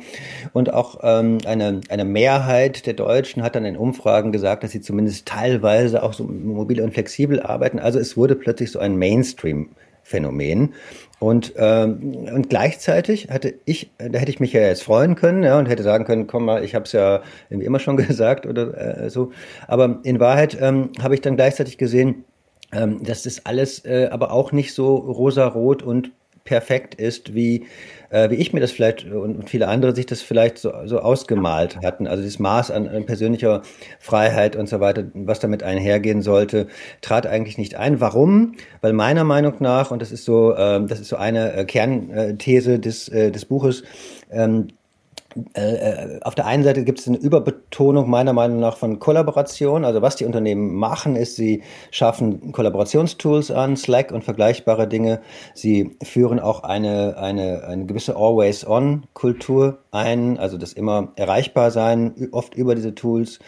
Und 0.54 0.74
auch 0.74 1.00
ähm, 1.04 1.38
eine, 1.46 1.82
eine 1.90 2.06
Mehrheit 2.06 2.86
der 2.86 2.94
Deutschen 2.94 3.44
hat 3.44 3.56
dann 3.56 3.66
in 3.66 3.78
Umfragen 3.78 4.32
gesagt, 4.32 4.64
dass 4.64 4.72
sie 4.72 4.82
zumindest 4.82 5.26
teilweise 5.26 6.04
auch 6.04 6.14
so 6.14 6.24
mobil 6.24 6.82
und 6.82 6.94
flexibel 6.94 7.42
arbeiten. 7.42 7.80
Also 7.80 8.00
es 8.00 8.18
wurde 8.18 8.36
plötzlich 8.36 8.72
so 8.72 8.80
ein 8.80 8.98
Mainstream. 8.98 9.70
Phänomen. 10.08 10.74
Und, 11.20 11.54
ähm, 11.58 12.28
und 12.34 12.50
gleichzeitig 12.50 13.30
hatte 13.30 13.56
ich, 13.66 13.92
da 13.98 14.20
hätte 14.20 14.32
ich 14.32 14.40
mich 14.40 14.54
ja 14.54 14.62
jetzt 14.62 14.84
freuen 14.84 15.16
können 15.16 15.44
ja, 15.44 15.60
und 15.60 15.68
hätte 15.68 15.84
sagen 15.84 16.06
können, 16.06 16.28
komm 16.28 16.46
mal, 16.46 16.64
ich 16.64 16.76
habe 16.76 16.86
es 16.86 16.94
ja 16.94 17.24
immer 17.50 17.80
schon 17.80 17.98
gesagt 18.08 18.46
oder 18.46 19.04
äh, 19.04 19.10
so. 19.10 19.32
Aber 19.68 20.00
in 20.04 20.22
Wahrheit 20.22 20.58
ähm, 20.62 20.92
habe 21.02 21.16
ich 21.16 21.22
dann 21.22 21.36
gleichzeitig 21.36 21.78
gesehen, 21.78 22.24
ähm, 22.72 23.04
dass 23.04 23.24
das 23.24 23.46
alles 23.46 23.84
äh, 23.84 24.08
aber 24.10 24.32
auch 24.32 24.54
nicht 24.54 24.74
so 24.74 24.96
rosarot 24.96 25.84
und 25.84 26.12
perfekt 26.46 26.96
ist, 26.96 27.36
wie, 27.36 27.66
äh, 28.10 28.30
wie 28.30 28.36
ich 28.36 28.54
mir 28.54 28.60
das 28.60 28.72
vielleicht 28.72 29.06
und 29.06 29.50
viele 29.50 29.68
andere 29.68 29.96
sich 29.96 30.06
das 30.06 30.22
vielleicht 30.22 30.58
so, 30.58 30.72
so 30.86 31.00
ausgemalt 31.00 31.78
hatten. 31.84 32.08
Also 32.08 32.24
das 32.24 32.40
Maß 32.40 32.72
an, 32.72 32.88
an 32.88 33.06
persönlicher 33.06 33.62
Freiheit 34.00 34.56
und 34.56 34.68
so 34.70 34.80
weiter, 34.80 35.06
was 35.14 35.40
damit 35.40 35.64
einhergehen 35.64 36.22
sollte, 36.22 36.68
trat 37.02 37.28
eigentlich 37.28 37.58
nicht 37.58 37.76
ein. 37.76 38.00
Warum? 38.00 38.54
Weil 38.82 38.94
meiner 38.94 39.24
Meinung 39.24 39.56
nach, 39.60 39.92
und 39.92 40.02
das 40.02 40.12
ist 40.12 40.26
so, 40.26 40.54
äh, 40.54 40.86
das 40.86 41.00
ist 41.00 41.10
so 41.10 41.16
eine 41.18 41.54
äh, 41.54 41.66
Kernthese 41.66 42.80
des, 42.80 43.10
äh, 43.10 43.32
des 43.32 43.46
Buches, 43.46 43.84
ähm, 44.32 44.68
äh, 45.54 46.16
äh, 46.16 46.20
auf 46.22 46.36
der 46.36 46.46
einen 46.46 46.64
Seite 46.64 46.84
gibt 46.84 47.00
es 47.00 47.08
eine 47.08 47.18
Überbetonung 47.18 48.10
meiner 48.10 48.34
Meinung 48.34 48.60
nach 48.60 48.78
von 48.78 49.00
Kollaboration. 49.00 49.86
Also 49.86 50.02
was 50.02 50.16
die 50.16 50.26
Unternehmen 50.26 50.76
machen, 50.76 51.16
ist, 51.16 51.36
sie 51.36 51.64
schaffen 51.92 52.52
Kollaborationstools 52.52 53.52
an, 53.52 53.78
Slack 53.78 54.12
und 54.12 54.24
vergleichbare 54.24 54.88
Dinge. 54.88 55.22
Sie 55.54 55.96
führen 56.04 56.40
auch 56.40 56.64
eine, 56.64 57.18
eine, 57.18 57.64
eine 57.66 57.86
gewisse 57.86 58.16
Always-on-Kultur 58.16 59.80
ein, 59.92 60.38
also 60.40 60.58
das 60.58 60.74
immer 60.74 61.12
erreichbar 61.16 61.72
sein, 61.72 62.30
oft 62.32 62.56
über 62.56 62.76
diese 62.76 62.96
Tools. 62.96 63.40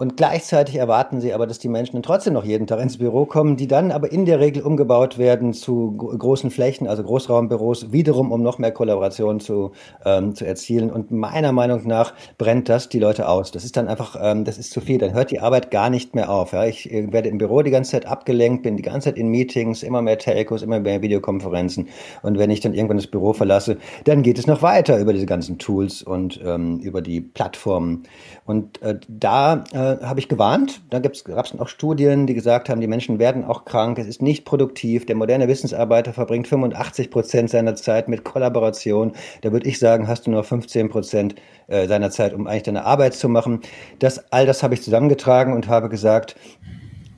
Und 0.00 0.16
gleichzeitig 0.16 0.76
erwarten 0.76 1.20
sie 1.20 1.34
aber, 1.34 1.48
dass 1.48 1.58
die 1.58 1.66
Menschen 1.66 1.94
dann 1.94 2.04
trotzdem 2.04 2.34
noch 2.34 2.44
jeden 2.44 2.68
Tag 2.68 2.78
ins 2.78 2.98
Büro 2.98 3.26
kommen, 3.26 3.56
die 3.56 3.66
dann 3.66 3.90
aber 3.90 4.12
in 4.12 4.26
der 4.26 4.38
Regel 4.38 4.62
umgebaut 4.62 5.18
werden 5.18 5.52
zu 5.52 5.90
großen 5.96 6.52
Flächen, 6.52 6.86
also 6.86 7.02
Großraumbüros, 7.02 7.90
wiederum 7.90 8.30
um 8.30 8.40
noch 8.40 8.58
mehr 8.58 8.70
Kollaboration 8.70 9.40
zu, 9.40 9.72
ähm, 10.04 10.36
zu 10.36 10.46
erzielen. 10.46 10.92
Und 10.92 11.10
meiner 11.10 11.50
Meinung 11.50 11.84
nach 11.84 12.14
brennt 12.38 12.68
das 12.68 12.88
die 12.88 13.00
Leute 13.00 13.28
aus. 13.28 13.50
Das 13.50 13.64
ist 13.64 13.76
dann 13.76 13.88
einfach, 13.88 14.14
ähm, 14.22 14.44
das 14.44 14.56
ist 14.56 14.70
zu 14.70 14.80
viel. 14.80 14.98
Dann 14.98 15.14
hört 15.14 15.32
die 15.32 15.40
Arbeit 15.40 15.72
gar 15.72 15.90
nicht 15.90 16.14
mehr 16.14 16.30
auf. 16.30 16.52
Ja? 16.52 16.64
Ich 16.64 16.88
äh, 16.92 17.12
werde 17.12 17.28
im 17.28 17.38
Büro 17.38 17.62
die 17.62 17.72
ganze 17.72 17.90
Zeit 17.90 18.06
abgelenkt, 18.06 18.62
bin 18.62 18.76
die 18.76 18.84
ganze 18.84 19.06
Zeit 19.06 19.18
in 19.18 19.30
Meetings, 19.30 19.82
immer 19.82 20.00
mehr 20.00 20.18
Telcos, 20.18 20.62
immer 20.62 20.78
mehr 20.78 21.02
Videokonferenzen. 21.02 21.88
Und 22.22 22.38
wenn 22.38 22.50
ich 22.50 22.60
dann 22.60 22.72
irgendwann 22.72 22.98
das 22.98 23.08
Büro 23.08 23.32
verlasse, 23.32 23.78
dann 24.04 24.22
geht 24.22 24.38
es 24.38 24.46
noch 24.46 24.62
weiter 24.62 24.96
über 25.00 25.12
diese 25.12 25.26
ganzen 25.26 25.58
Tools 25.58 26.04
und 26.04 26.40
ähm, 26.44 26.78
über 26.78 27.02
die 27.02 27.20
Plattformen. 27.20 28.04
Und 28.44 28.80
äh, 28.80 29.00
da 29.08 29.64
äh, 29.72 29.87
habe 30.02 30.20
ich 30.20 30.28
gewarnt. 30.28 30.80
Da 30.90 30.98
gab 30.98 31.12
es 31.14 31.24
auch 31.58 31.68
Studien, 31.68 32.26
die 32.26 32.34
gesagt 32.34 32.68
haben, 32.68 32.80
die 32.80 32.86
Menschen 32.86 33.18
werden 33.18 33.44
auch 33.44 33.64
krank, 33.64 33.98
es 33.98 34.06
ist 34.06 34.22
nicht 34.22 34.44
produktiv. 34.44 35.06
Der 35.06 35.16
moderne 35.16 35.48
Wissensarbeiter 35.48 36.12
verbringt 36.12 36.48
85 36.48 37.10
Prozent 37.10 37.50
seiner 37.50 37.74
Zeit 37.74 38.08
mit 38.08 38.24
Kollaboration. 38.24 39.12
Da 39.42 39.52
würde 39.52 39.68
ich 39.68 39.78
sagen, 39.78 40.08
hast 40.08 40.26
du 40.26 40.30
nur 40.30 40.44
15 40.44 40.88
Prozent 40.88 41.34
äh, 41.66 41.86
seiner 41.88 42.10
Zeit, 42.10 42.34
um 42.34 42.46
eigentlich 42.46 42.64
deine 42.64 42.84
Arbeit 42.84 43.14
zu 43.14 43.28
machen. 43.28 43.60
Das, 43.98 44.32
all 44.32 44.46
das 44.46 44.62
habe 44.62 44.74
ich 44.74 44.82
zusammengetragen 44.82 45.52
und 45.52 45.68
habe 45.68 45.88
gesagt, 45.88 46.36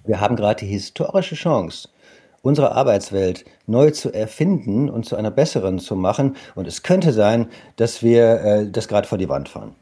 wir 0.05 0.21
haben 0.21 0.37
gerade 0.37 0.65
die 0.65 0.71
historische 0.71 1.35
Chance, 1.35 1.89
unsere 2.43 2.73
Arbeitswelt 2.73 3.45
neu 3.67 3.91
zu 3.91 4.13
erfinden 4.13 4.89
und 4.89 5.05
zu 5.05 5.17
einer 5.17 5.31
besseren 5.31 5.79
zu 5.79 5.97
machen. 5.97 6.37
Und 6.55 6.67
es 6.67 6.83
könnte 6.83 7.13
sein, 7.13 7.49
dass 7.77 8.03
wir 8.03 8.41
äh, 8.41 8.71
das 8.71 8.89
gerade 8.89 9.07
vor 9.07 9.19
die 9.19 9.29
Wand 9.29 9.49
fahren. 9.49 9.75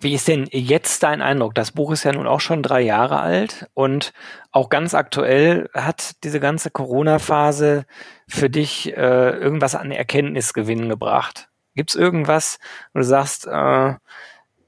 Wie 0.00 0.14
ist 0.14 0.28
denn 0.28 0.46
jetzt 0.50 1.02
dein 1.02 1.22
Eindruck? 1.22 1.54
Das 1.54 1.72
Buch 1.72 1.92
ist 1.92 2.04
ja 2.04 2.12
nun 2.12 2.26
auch 2.26 2.40
schon 2.40 2.62
drei 2.62 2.80
Jahre 2.80 3.20
alt 3.20 3.66
und 3.74 4.12
auch 4.52 4.68
ganz 4.68 4.94
aktuell 4.94 5.68
hat 5.74 6.22
diese 6.24 6.40
ganze 6.40 6.70
Corona-Phase 6.70 7.86
für 8.28 8.50
dich 8.50 8.96
äh, 8.96 9.30
irgendwas 9.30 9.74
an 9.74 9.90
Erkenntnisgewinn 9.90 10.88
gebracht. 10.88 11.48
Gibt 11.74 11.90
es 11.90 11.96
irgendwas, 11.96 12.58
wo 12.92 13.00
du 13.00 13.04
sagst, 13.04 13.46
äh, 13.46 13.94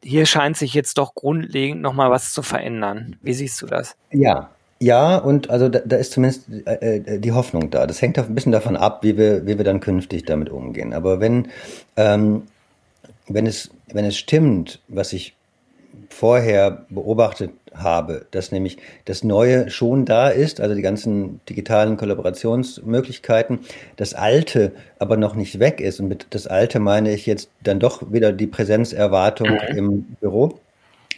hier 0.02 0.26
scheint 0.26 0.56
sich 0.56 0.74
jetzt 0.74 0.98
doch 0.98 1.14
grundlegend 1.14 1.82
nochmal 1.82 2.10
was 2.10 2.32
zu 2.32 2.42
verändern? 2.42 3.16
Wie 3.22 3.34
siehst 3.34 3.60
du 3.62 3.66
das? 3.66 3.96
Ja, 4.10 4.50
ja, 4.80 5.18
und 5.18 5.50
also 5.50 5.68
da, 5.68 5.80
da 5.80 5.96
ist 5.96 6.12
zumindest 6.12 6.48
äh, 6.66 6.98
äh, 6.98 7.18
die 7.18 7.32
Hoffnung 7.32 7.70
da. 7.70 7.86
Das 7.86 8.00
hängt 8.00 8.18
ein 8.18 8.34
bisschen 8.34 8.52
davon 8.52 8.76
ab, 8.76 9.02
wie 9.02 9.16
wir, 9.16 9.46
wie 9.46 9.58
wir 9.58 9.64
dann 9.64 9.80
künftig 9.80 10.24
damit 10.24 10.50
umgehen. 10.50 10.92
Aber 10.92 11.20
wenn, 11.20 11.48
ähm, 11.96 12.42
wenn 13.29 13.47
es 13.47 13.71
wenn 13.92 14.05
es 14.05 14.16
stimmt, 14.16 14.81
was 14.88 15.12
ich 15.12 15.35
vorher 16.11 16.87
beobachtet 16.90 17.51
habe, 17.75 18.27
dass 18.31 18.51
nämlich 18.51 18.79
das 19.05 19.25
Neue 19.25 19.71
schon 19.71 20.05
da 20.05 20.29
ist, 20.29 20.61
also 20.61 20.75
die 20.75 20.83
ganzen 20.83 21.40
digitalen 21.49 21.97
Kollaborationsmöglichkeiten, 21.97 23.61
das 23.97 24.14
Alte 24.14 24.73
aber 24.99 25.16
noch 25.16 25.35
nicht 25.35 25.59
weg 25.59 25.81
ist. 25.81 26.01
Und 26.01 26.09
mit 26.09 26.27
das 26.31 26.47
Alte 26.47 26.81
meine 26.81 27.12
ich 27.12 27.27
jetzt 27.27 27.51
dann 27.62 27.79
doch 27.79 28.12
wieder 28.12 28.33
die 28.33 28.47
Präsenzerwartung 28.47 29.51
mhm. 29.51 29.77
im 29.77 30.03
Büro 30.21 30.59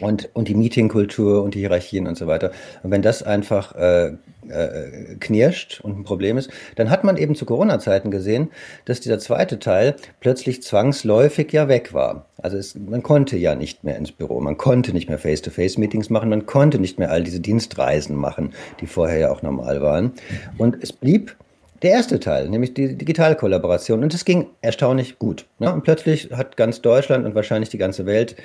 und, 0.01 0.29
und 0.33 0.47
die 0.47 0.55
Meetingkultur 0.55 1.43
und 1.43 1.55
die 1.55 1.59
Hierarchien 1.59 2.07
und 2.07 2.17
so 2.17 2.27
weiter. 2.27 2.51
Und 2.83 2.91
wenn 2.91 3.01
das 3.01 3.23
einfach 3.23 3.75
äh, 3.75 4.13
äh, 4.49 5.15
knirscht 5.19 5.81
und 5.81 5.99
ein 5.99 6.03
Problem 6.03 6.37
ist, 6.37 6.49
dann 6.75 6.89
hat 6.89 7.03
man 7.03 7.17
eben 7.17 7.35
zu 7.35 7.45
Corona-Zeiten 7.45 8.11
gesehen, 8.11 8.49
dass 8.85 8.99
dieser 8.99 9.19
zweite 9.19 9.59
Teil 9.59 9.95
plötzlich 10.19 10.63
zwangsläufig 10.63 11.51
ja 11.51 11.67
weg 11.67 11.93
war. 11.93 12.25
Also 12.37 12.57
es, 12.57 12.75
man 12.75 13.03
konnte 13.03 13.37
ja 13.37 13.55
nicht 13.55 13.83
mehr 13.83 13.97
ins 13.97 14.11
Büro, 14.11 14.39
man 14.41 14.57
konnte 14.57 14.93
nicht 14.93 15.09
mehr 15.09 15.19
Face-to-Face-Meetings 15.19 16.09
machen, 16.09 16.29
man 16.29 16.45
konnte 16.45 16.79
nicht 16.79 16.97
mehr 16.97 17.11
all 17.11 17.23
diese 17.23 17.39
Dienstreisen 17.39 18.15
machen, 18.15 18.53
die 18.79 18.87
vorher 18.87 19.19
ja 19.19 19.31
auch 19.31 19.43
normal 19.43 19.81
waren. 19.81 20.13
Und 20.57 20.77
es 20.81 20.91
blieb 20.91 21.35
der 21.81 21.91
erste 21.91 22.19
Teil, 22.19 22.49
nämlich 22.49 22.73
die 22.73 22.95
Digitalkollaboration. 22.95 24.03
Und 24.03 24.13
es 24.13 24.25
ging 24.25 24.47
erstaunlich 24.61 25.17
gut. 25.17 25.45
Ne? 25.59 25.73
Und 25.73 25.83
plötzlich 25.83 26.29
hat 26.31 26.57
ganz 26.57 26.81
Deutschland 26.81 27.25
und 27.25 27.33
wahrscheinlich 27.33 27.69
die 27.69 27.77
ganze 27.77 28.05
Welt 28.05 28.35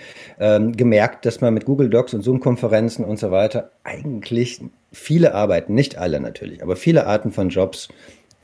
ähm, 0.40 0.72
gemerkt, 0.76 1.26
dass 1.26 1.40
man 1.40 1.52
mit 1.52 1.66
Google 1.66 1.90
Docs 1.90 2.14
und 2.14 2.22
Zoom-Konferenzen 2.22 3.04
und 3.04 3.18
so 3.18 3.30
weiter 3.30 3.70
eigentlich 3.84 4.60
viele 4.92 5.34
Arbeiten, 5.34 5.74
nicht 5.74 5.98
alle 5.98 6.20
natürlich, 6.20 6.62
aber 6.62 6.76
viele 6.76 7.06
Arten 7.06 7.30
von 7.30 7.50
Jobs 7.50 7.88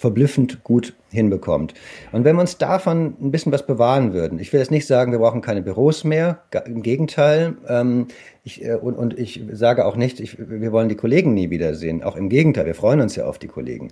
verblüffend 0.02 0.64
gut 0.64 0.94
hinbekommt. 1.10 1.74
Und 2.10 2.24
wenn 2.24 2.36
wir 2.36 2.40
uns 2.40 2.58
davon 2.58 3.14
ein 3.20 3.30
bisschen 3.30 3.52
was 3.52 3.64
bewahren 3.64 4.12
würden, 4.12 4.40
ich 4.40 4.52
will 4.52 4.58
jetzt 4.58 4.72
nicht 4.72 4.86
sagen, 4.86 5.12
wir 5.12 5.20
brauchen 5.20 5.40
keine 5.40 5.62
Büros 5.62 6.02
mehr, 6.02 6.42
im 6.66 6.82
Gegenteil, 6.82 7.54
ähm, 7.68 8.08
ich, 8.42 8.64
äh, 8.64 8.74
und, 8.74 8.94
und 8.94 9.16
ich 9.16 9.44
sage 9.52 9.86
auch 9.86 9.96
nicht, 9.96 10.18
ich, 10.18 10.36
wir 10.38 10.72
wollen 10.72 10.88
die 10.88 10.96
Kollegen 10.96 11.34
nie 11.34 11.50
wiedersehen, 11.50 12.02
auch 12.02 12.16
im 12.16 12.28
Gegenteil, 12.28 12.66
wir 12.66 12.74
freuen 12.74 13.00
uns 13.00 13.14
ja 13.14 13.24
auf 13.24 13.38
die 13.38 13.46
Kollegen. 13.46 13.88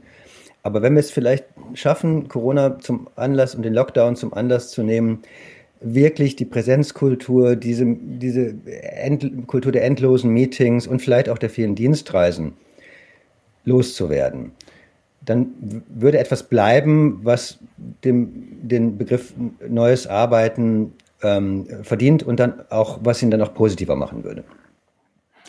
Aber 0.64 0.82
wenn 0.82 0.94
wir 0.94 1.00
es 1.00 1.12
vielleicht 1.12 1.44
schaffen, 1.74 2.28
Corona 2.28 2.80
zum 2.80 3.08
Anlass 3.14 3.54
und 3.54 3.62
den 3.62 3.72
Lockdown 3.72 4.16
zum 4.16 4.34
Anlass 4.34 4.70
zu 4.70 4.82
nehmen, 4.82 5.20
wirklich 5.80 6.36
die 6.36 6.44
Präsenzkultur, 6.44 7.54
diese, 7.54 7.86
diese 7.86 8.54
End 8.66 9.46
Kultur 9.46 9.70
der 9.72 9.84
endlosen 9.84 10.30
Meetings 10.30 10.86
und 10.86 11.00
vielleicht 11.00 11.28
auch 11.30 11.38
der 11.38 11.48
vielen 11.50 11.76
Dienstreisen 11.76 12.52
loszuwerden, 13.64 14.52
dann 15.30 15.84
würde 15.88 16.18
etwas 16.18 16.42
bleiben, 16.42 17.20
was 17.22 17.58
dem, 18.04 18.68
den 18.68 18.98
Begriff 18.98 19.32
neues 19.68 20.06
Arbeiten 20.06 20.92
ähm, 21.22 21.66
verdient 21.82 22.22
und 22.22 22.40
dann 22.40 22.64
auch, 22.68 22.98
was 23.02 23.22
ihn 23.22 23.30
dann 23.30 23.40
auch 23.42 23.54
positiver 23.54 23.96
machen 23.96 24.24
würde. 24.24 24.44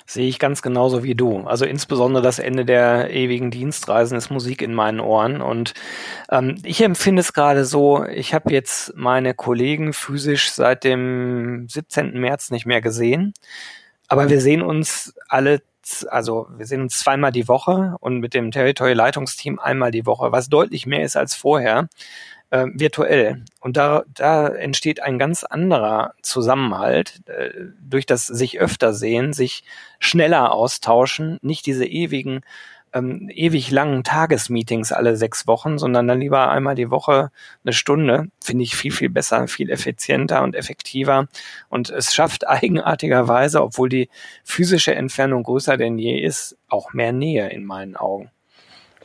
Sehe 0.05 0.27
ich 0.27 0.39
ganz 0.39 0.61
genauso 0.61 1.03
wie 1.03 1.15
du. 1.15 1.39
Also 1.41 1.65
insbesondere 1.65 2.21
das 2.21 2.37
Ende 2.37 2.65
der 2.65 3.11
ewigen 3.11 3.49
Dienstreisen 3.49 4.17
ist 4.17 4.29
Musik 4.29 4.61
in 4.61 4.73
meinen 4.73 4.99
Ohren. 4.99 5.41
Und 5.41 5.73
ähm, 6.29 6.57
ich 6.63 6.83
empfinde 6.83 7.21
es 7.21 7.33
gerade 7.33 7.65
so, 7.65 8.05
ich 8.05 8.33
habe 8.33 8.51
jetzt 8.51 8.93
meine 8.95 9.33
Kollegen 9.33 9.93
physisch 9.93 10.51
seit 10.51 10.83
dem 10.83 11.67
17. 11.69 12.19
März 12.19 12.51
nicht 12.51 12.65
mehr 12.65 12.81
gesehen. 12.81 13.33
Aber 14.09 14.29
wir 14.29 14.41
sehen 14.41 14.61
uns 14.61 15.15
alle, 15.29 15.61
also 16.09 16.47
wir 16.55 16.65
sehen 16.65 16.81
uns 16.81 16.99
zweimal 16.99 17.31
die 17.31 17.47
Woche 17.47 17.95
und 17.99 18.19
mit 18.19 18.33
dem 18.33 18.51
Territory-Leitungsteam 18.51 19.59
einmal 19.59 19.91
die 19.91 20.05
Woche, 20.05 20.31
was 20.31 20.49
deutlich 20.49 20.85
mehr 20.85 21.03
ist 21.03 21.17
als 21.17 21.35
vorher 21.35 21.89
äh, 22.51 22.67
virtuell. 22.73 23.43
Und 23.59 23.77
da, 23.77 24.03
da 24.13 24.47
entsteht 24.47 25.01
ein 25.01 25.17
ganz 25.17 25.43
anderer 25.43 26.13
Zusammenhalt 26.21 27.21
äh, 27.27 27.49
durch 27.81 28.05
das 28.05 28.27
sich 28.27 28.59
öfter 28.59 28.93
sehen, 28.93 29.33
sich 29.33 29.63
schneller 29.99 30.51
austauschen, 30.51 31.39
nicht 31.41 31.65
diese 31.65 31.85
ewigen, 31.85 32.41
ähm, 32.93 33.30
ewig 33.34 33.71
langen 33.71 34.04
Tagesmeetings 34.04 34.91
alle 34.91 35.15
sechs 35.15 35.47
Wochen, 35.47 35.77
sondern 35.77 36.08
dann 36.08 36.19
lieber 36.19 36.49
einmal 36.49 36.75
die 36.75 36.91
Woche 36.91 37.32
eine 37.63 37.73
Stunde, 37.73 38.27
finde 38.43 38.63
ich 38.63 38.75
viel, 38.75 38.91
viel 38.91 39.10
besser, 39.10 39.47
viel 39.47 39.69
effizienter 39.69 40.43
und 40.43 40.56
effektiver. 40.56 41.27
Und 41.69 41.89
es 41.89 42.13
schafft 42.13 42.47
eigenartigerweise, 42.47 43.62
obwohl 43.62 43.89
die 43.89 44.10
physische 44.43 44.95
Entfernung 44.95 45.43
größer 45.43 45.77
denn 45.77 45.97
je 45.97 46.19
ist, 46.19 46.58
auch 46.67 46.93
mehr 46.93 47.13
Nähe 47.13 47.49
in 47.49 47.65
meinen 47.65 47.95
Augen. 47.95 48.30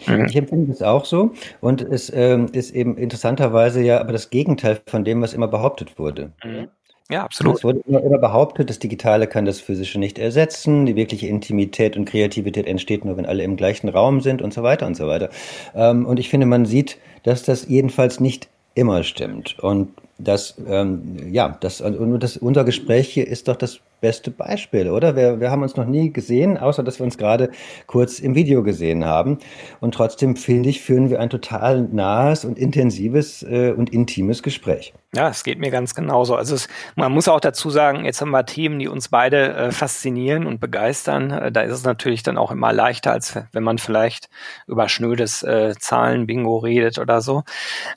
Mhm. 0.06 0.26
Ich 0.26 0.36
empfinde 0.36 0.72
es 0.72 0.82
auch 0.82 1.04
so. 1.04 1.32
Und 1.60 1.80
es 1.80 2.12
ähm, 2.12 2.48
ist 2.52 2.70
eben 2.72 2.96
interessanterweise 2.96 3.82
ja 3.82 4.00
aber 4.00 4.12
das 4.12 4.30
Gegenteil 4.30 4.80
von 4.86 5.04
dem, 5.04 5.22
was 5.22 5.32
immer 5.32 5.48
behauptet 5.48 5.98
wurde. 5.98 6.32
Mhm. 6.44 6.68
Ja, 7.08 7.22
absolut. 7.24 7.56
Es 7.56 7.64
wurde 7.64 7.80
immer, 7.86 8.18
behauptet, 8.18 8.68
das 8.68 8.78
Digitale 8.80 9.26
kann 9.28 9.44
das 9.44 9.60
Physische 9.60 9.98
nicht 10.00 10.18
ersetzen. 10.18 10.86
Die 10.86 10.96
wirkliche 10.96 11.28
Intimität 11.28 11.96
und 11.96 12.04
Kreativität 12.04 12.66
entsteht 12.66 13.04
nur, 13.04 13.16
wenn 13.16 13.26
alle 13.26 13.44
im 13.44 13.56
gleichen 13.56 13.88
Raum 13.88 14.20
sind 14.20 14.42
und 14.42 14.52
so 14.52 14.62
weiter 14.62 14.86
und 14.86 14.96
so 14.96 15.06
weiter. 15.06 15.30
Ähm, 15.74 16.04
und 16.04 16.18
ich 16.18 16.28
finde, 16.28 16.46
man 16.46 16.66
sieht, 16.66 16.98
dass 17.22 17.44
das 17.44 17.68
jedenfalls 17.68 18.18
nicht 18.18 18.48
immer 18.74 19.04
stimmt. 19.04 19.58
Und 19.60 19.90
das, 20.18 20.56
ähm, 20.68 21.32
ja, 21.32 21.56
das, 21.60 21.80
und 21.80 22.20
das, 22.20 22.36
unser 22.36 22.64
Gespräch 22.64 23.08
hier 23.08 23.28
ist 23.28 23.48
doch 23.48 23.56
das 23.56 23.80
beste 24.00 24.30
Beispiel, 24.30 24.90
oder? 24.90 25.16
Wir, 25.16 25.40
wir 25.40 25.50
haben 25.50 25.62
uns 25.62 25.76
noch 25.76 25.86
nie 25.86 26.12
gesehen, 26.12 26.58
außer 26.58 26.82
dass 26.82 26.98
wir 26.98 27.04
uns 27.04 27.18
gerade 27.18 27.50
kurz 27.86 28.18
im 28.18 28.34
Video 28.34 28.62
gesehen 28.62 29.04
haben. 29.04 29.38
Und 29.80 29.94
trotzdem, 29.94 30.36
finde 30.36 30.68
ich, 30.68 30.80
führen 30.80 31.10
wir 31.10 31.20
ein 31.20 31.30
total 31.30 31.82
nahes 31.82 32.44
und 32.44 32.58
intensives 32.58 33.42
äh, 33.42 33.72
und 33.76 33.90
intimes 33.90 34.42
Gespräch. 34.42 34.92
Ja, 35.14 35.30
es 35.30 35.44
geht 35.44 35.58
mir 35.58 35.70
ganz 35.70 35.94
genauso. 35.94 36.36
Also 36.36 36.54
es, 36.54 36.68
man 36.94 37.10
muss 37.10 37.26
auch 37.26 37.40
dazu 37.40 37.70
sagen, 37.70 38.04
jetzt 38.04 38.20
haben 38.20 38.32
wir 38.32 38.44
Themen, 38.44 38.78
die 38.78 38.88
uns 38.88 39.08
beide 39.08 39.54
äh, 39.54 39.70
faszinieren 39.70 40.46
und 40.46 40.60
begeistern. 40.60 41.30
Äh, 41.30 41.52
da 41.52 41.62
ist 41.62 41.72
es 41.72 41.84
natürlich 41.84 42.22
dann 42.22 42.36
auch 42.36 42.50
immer 42.50 42.72
leichter, 42.72 43.12
als 43.12 43.38
wenn 43.52 43.62
man 43.62 43.78
vielleicht 43.78 44.28
über 44.66 44.90
schnödes 44.90 45.42
äh, 45.42 45.74
Zahlen-Bingo 45.78 46.58
redet 46.58 46.98
oder 46.98 47.22
so. 47.22 47.44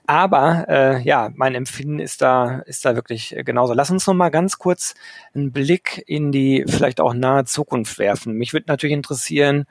Aber 0.07 0.65
äh, 0.69 1.01
ja, 1.01 1.29
mein 1.35 1.55
Empfinden 1.55 1.99
ist 1.99 2.21
da, 2.21 2.59
ist 2.65 2.85
da 2.85 2.95
wirklich 2.95 3.35
genauso. 3.43 3.73
Lass 3.73 3.91
uns 3.91 4.07
noch 4.07 4.13
mal 4.13 4.29
ganz 4.29 4.57
kurz 4.57 4.95
einen 5.33 5.51
Blick 5.51 5.88
in 5.97 6.32
die 6.32 6.65
vielleicht 6.67 7.02
auch 7.02 7.13
nahe 7.13 7.45
Zukunft 7.45 7.99
werfen. 7.99 8.34
Mich 8.34 8.54
würde 8.54 8.65
natürlich 8.67 8.93
interessieren, 8.93 9.65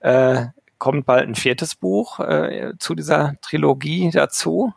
äh, 0.00 0.46
kommt 0.78 1.06
bald 1.06 1.28
ein 1.28 1.34
viertes 1.34 1.74
Buch 1.74 2.20
äh, 2.20 2.72
zu 2.78 2.94
dieser 2.94 3.34
Trilogie 3.42 4.10
dazu? 4.10 4.72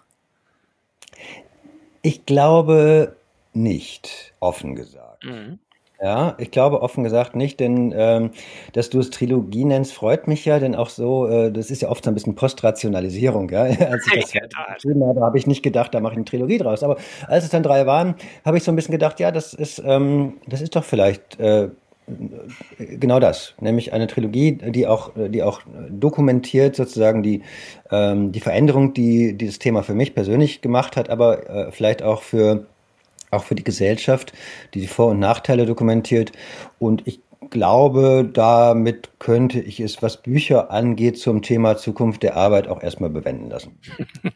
Ich 2.01 2.25
glaube 2.25 3.15
nicht, 3.53 4.33
offen 4.39 4.75
gesagt. 4.75 5.23
Mhm. 5.23 5.59
Ja, 6.03 6.35
ich 6.39 6.49
glaube 6.49 6.81
offen 6.81 7.03
gesagt 7.03 7.35
nicht, 7.35 7.59
denn 7.59 7.93
ähm, 7.95 8.31
dass 8.73 8.89
du 8.89 8.99
es 8.99 9.11
Trilogie 9.11 9.65
nennst, 9.65 9.93
freut 9.93 10.27
mich 10.27 10.45
ja, 10.45 10.57
denn 10.57 10.73
auch 10.73 10.89
so, 10.89 11.27
äh, 11.27 11.51
das 11.51 11.69
ist 11.69 11.83
ja 11.83 11.89
oft 11.89 12.03
so 12.03 12.09
ein 12.09 12.15
bisschen 12.15 12.33
Postrationalisierung, 12.33 13.49
ja. 13.51 13.61
Als 13.63 14.07
ich 14.07 14.31
das 14.33 14.33
geschrieben 14.75 15.05
habe, 15.05 15.21
habe 15.21 15.37
ich 15.37 15.45
nicht 15.45 15.61
gedacht, 15.61 15.93
da 15.93 15.99
mache 15.99 16.13
ich 16.13 16.17
eine 16.17 16.25
Trilogie 16.25 16.57
draus. 16.57 16.81
Aber 16.81 16.97
als 17.27 17.43
es 17.43 17.51
dann 17.51 17.61
drei 17.61 17.85
waren, 17.85 18.15
habe 18.43 18.57
ich 18.57 18.63
so 18.63 18.71
ein 18.71 18.75
bisschen 18.75 18.93
gedacht, 18.93 19.19
ja, 19.19 19.29
das 19.29 19.53
ist, 19.53 19.79
ähm, 19.85 20.37
das 20.47 20.61
ist 20.61 20.75
doch 20.75 20.83
vielleicht 20.83 21.39
äh, 21.39 21.69
genau 22.77 23.19
das, 23.19 23.53
nämlich 23.59 23.93
eine 23.93 24.07
Trilogie, 24.07 24.53
die 24.53 24.87
auch, 24.87 25.11
die 25.15 25.43
auch 25.43 25.61
dokumentiert 25.89 26.75
sozusagen 26.75 27.21
die, 27.21 27.43
ähm, 27.91 28.31
die 28.31 28.39
Veränderung, 28.39 28.95
die 28.95 29.37
dieses 29.37 29.59
Thema 29.59 29.83
für 29.83 29.93
mich 29.93 30.15
persönlich 30.15 30.61
gemacht 30.61 30.97
hat, 30.97 31.11
aber 31.11 31.47
äh, 31.47 31.71
vielleicht 31.71 32.01
auch 32.01 32.23
für 32.23 32.65
auch 33.31 33.43
für 33.43 33.55
die 33.55 33.63
Gesellschaft, 33.63 34.33
die 34.73 34.81
die 34.81 34.87
Vor- 34.87 35.11
und 35.11 35.19
Nachteile 35.19 35.65
dokumentiert. 35.65 36.31
Und 36.79 37.07
ich 37.07 37.21
glaube, 37.51 38.27
damit 38.31 39.19
könnte 39.19 39.59
ich 39.59 39.79
es, 39.79 40.01
was 40.01 40.21
Bücher 40.21 40.71
angeht, 40.71 41.19
zum 41.19 41.43
Thema 41.43 41.77
Zukunft 41.77 42.23
der 42.23 42.35
Arbeit 42.35 42.67
auch 42.67 42.81
erstmal 42.81 43.11
bewenden 43.11 43.49
lassen. 43.49 43.79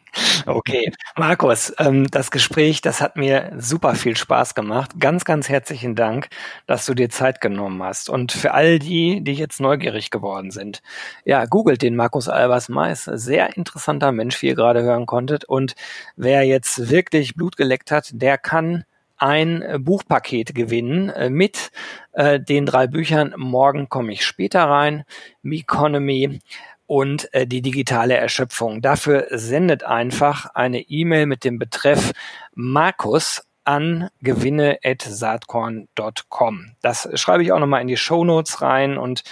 Okay, 0.46 0.92
Markus, 1.16 1.74
ähm, 1.78 2.06
das 2.08 2.30
Gespräch, 2.30 2.80
das 2.80 3.00
hat 3.00 3.16
mir 3.16 3.52
super 3.58 3.96
viel 3.96 4.16
Spaß 4.16 4.54
gemacht. 4.54 4.92
Ganz, 5.00 5.24
ganz 5.24 5.48
herzlichen 5.48 5.96
Dank, 5.96 6.28
dass 6.66 6.86
du 6.86 6.94
dir 6.94 7.10
Zeit 7.10 7.40
genommen 7.40 7.82
hast. 7.82 8.08
Und 8.08 8.30
für 8.30 8.54
all 8.54 8.78
die, 8.78 9.24
die 9.24 9.32
jetzt 9.32 9.60
neugierig 9.60 10.10
geworden 10.10 10.52
sind, 10.52 10.82
ja, 11.24 11.44
googelt 11.46 11.82
den 11.82 11.96
Markus 11.96 12.28
Albers 12.28 12.68
Mais. 12.68 13.04
Sehr 13.04 13.56
interessanter 13.56 14.12
Mensch, 14.12 14.40
wie 14.40 14.46
ihr 14.46 14.54
gerade 14.54 14.82
hören 14.82 15.06
konntet. 15.06 15.44
Und 15.44 15.74
wer 16.14 16.44
jetzt 16.44 16.90
wirklich 16.90 17.34
Blut 17.34 17.56
geleckt 17.56 17.90
hat, 17.90 18.10
der 18.12 18.38
kann 18.38 18.84
ein 19.16 19.62
äh, 19.62 19.78
Buchpaket 19.78 20.54
gewinnen 20.54 21.10
äh, 21.10 21.30
mit 21.30 21.70
äh, 22.12 22.40
den 22.40 22.66
drei 22.66 22.86
Büchern 22.86 23.34
Morgen 23.36 23.88
komme 23.88 24.12
ich 24.12 24.24
später 24.24 24.64
rein, 24.64 25.04
Meconomy 25.42 26.40
und 26.86 27.32
äh, 27.34 27.46
die 27.46 27.62
digitale 27.62 28.16
Erschöpfung. 28.16 28.82
Dafür 28.82 29.26
sendet 29.30 29.84
einfach 29.84 30.46
eine 30.54 30.80
E-Mail 30.80 31.26
mit 31.26 31.44
dem 31.44 31.58
Betreff 31.58 32.12
Markus 32.54 33.42
an 33.66 34.08
gewinne.saatkorn.com. 34.22 36.66
Das 36.82 37.08
schreibe 37.14 37.42
ich 37.42 37.50
auch 37.50 37.58
nochmal 37.58 37.80
in 37.80 37.88
die 37.88 37.96
Show 37.96 38.24
Notes 38.24 38.62
rein 38.62 38.96
und 38.96 39.24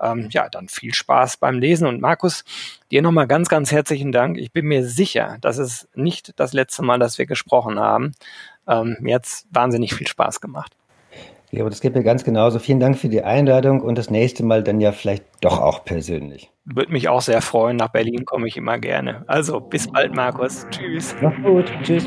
ähm, 0.00 0.28
ja, 0.30 0.48
dann 0.48 0.70
viel 0.70 0.94
Spaß 0.94 1.36
beim 1.36 1.58
Lesen. 1.58 1.86
Und 1.86 2.00
Markus, 2.00 2.44
dir 2.90 3.02
nochmal 3.02 3.26
ganz, 3.26 3.50
ganz 3.50 3.70
herzlichen 3.70 4.10
Dank. 4.10 4.38
Ich 4.38 4.50
bin 4.50 4.64
mir 4.64 4.86
sicher, 4.86 5.36
das 5.42 5.58
ist 5.58 5.94
nicht 5.94 6.32
das 6.40 6.54
letzte 6.54 6.82
Mal, 6.82 6.98
dass 6.98 7.18
wir 7.18 7.26
gesprochen 7.26 7.78
haben. 7.78 8.14
Ähm, 8.66 8.96
mir 9.00 9.16
hat's 9.16 9.46
wahnsinnig 9.50 9.94
viel 9.94 10.06
Spaß 10.06 10.40
gemacht. 10.40 10.76
Ja, 11.50 11.60
aber 11.60 11.70
das 11.70 11.82
geht 11.82 11.94
mir 11.94 12.02
ganz 12.02 12.24
genauso. 12.24 12.58
Vielen 12.58 12.80
Dank 12.80 12.96
für 12.96 13.10
die 13.10 13.22
Einladung 13.22 13.82
und 13.82 13.98
das 13.98 14.08
nächste 14.08 14.42
Mal 14.42 14.62
dann 14.62 14.80
ja 14.80 14.90
vielleicht 14.90 15.24
doch 15.42 15.60
auch 15.60 15.84
persönlich. 15.84 16.50
Würde 16.64 16.92
mich 16.92 17.10
auch 17.10 17.20
sehr 17.20 17.42
freuen. 17.42 17.76
Nach 17.76 17.88
Berlin 17.88 18.24
komme 18.24 18.48
ich 18.48 18.56
immer 18.56 18.78
gerne. 18.78 19.24
Also 19.26 19.60
bis 19.60 19.86
bald, 19.86 20.14
Markus. 20.14 20.66
Tschüss. 20.70 21.14
Mach's 21.20 21.42
gut. 21.42 21.70
Tschüss. 21.82 22.06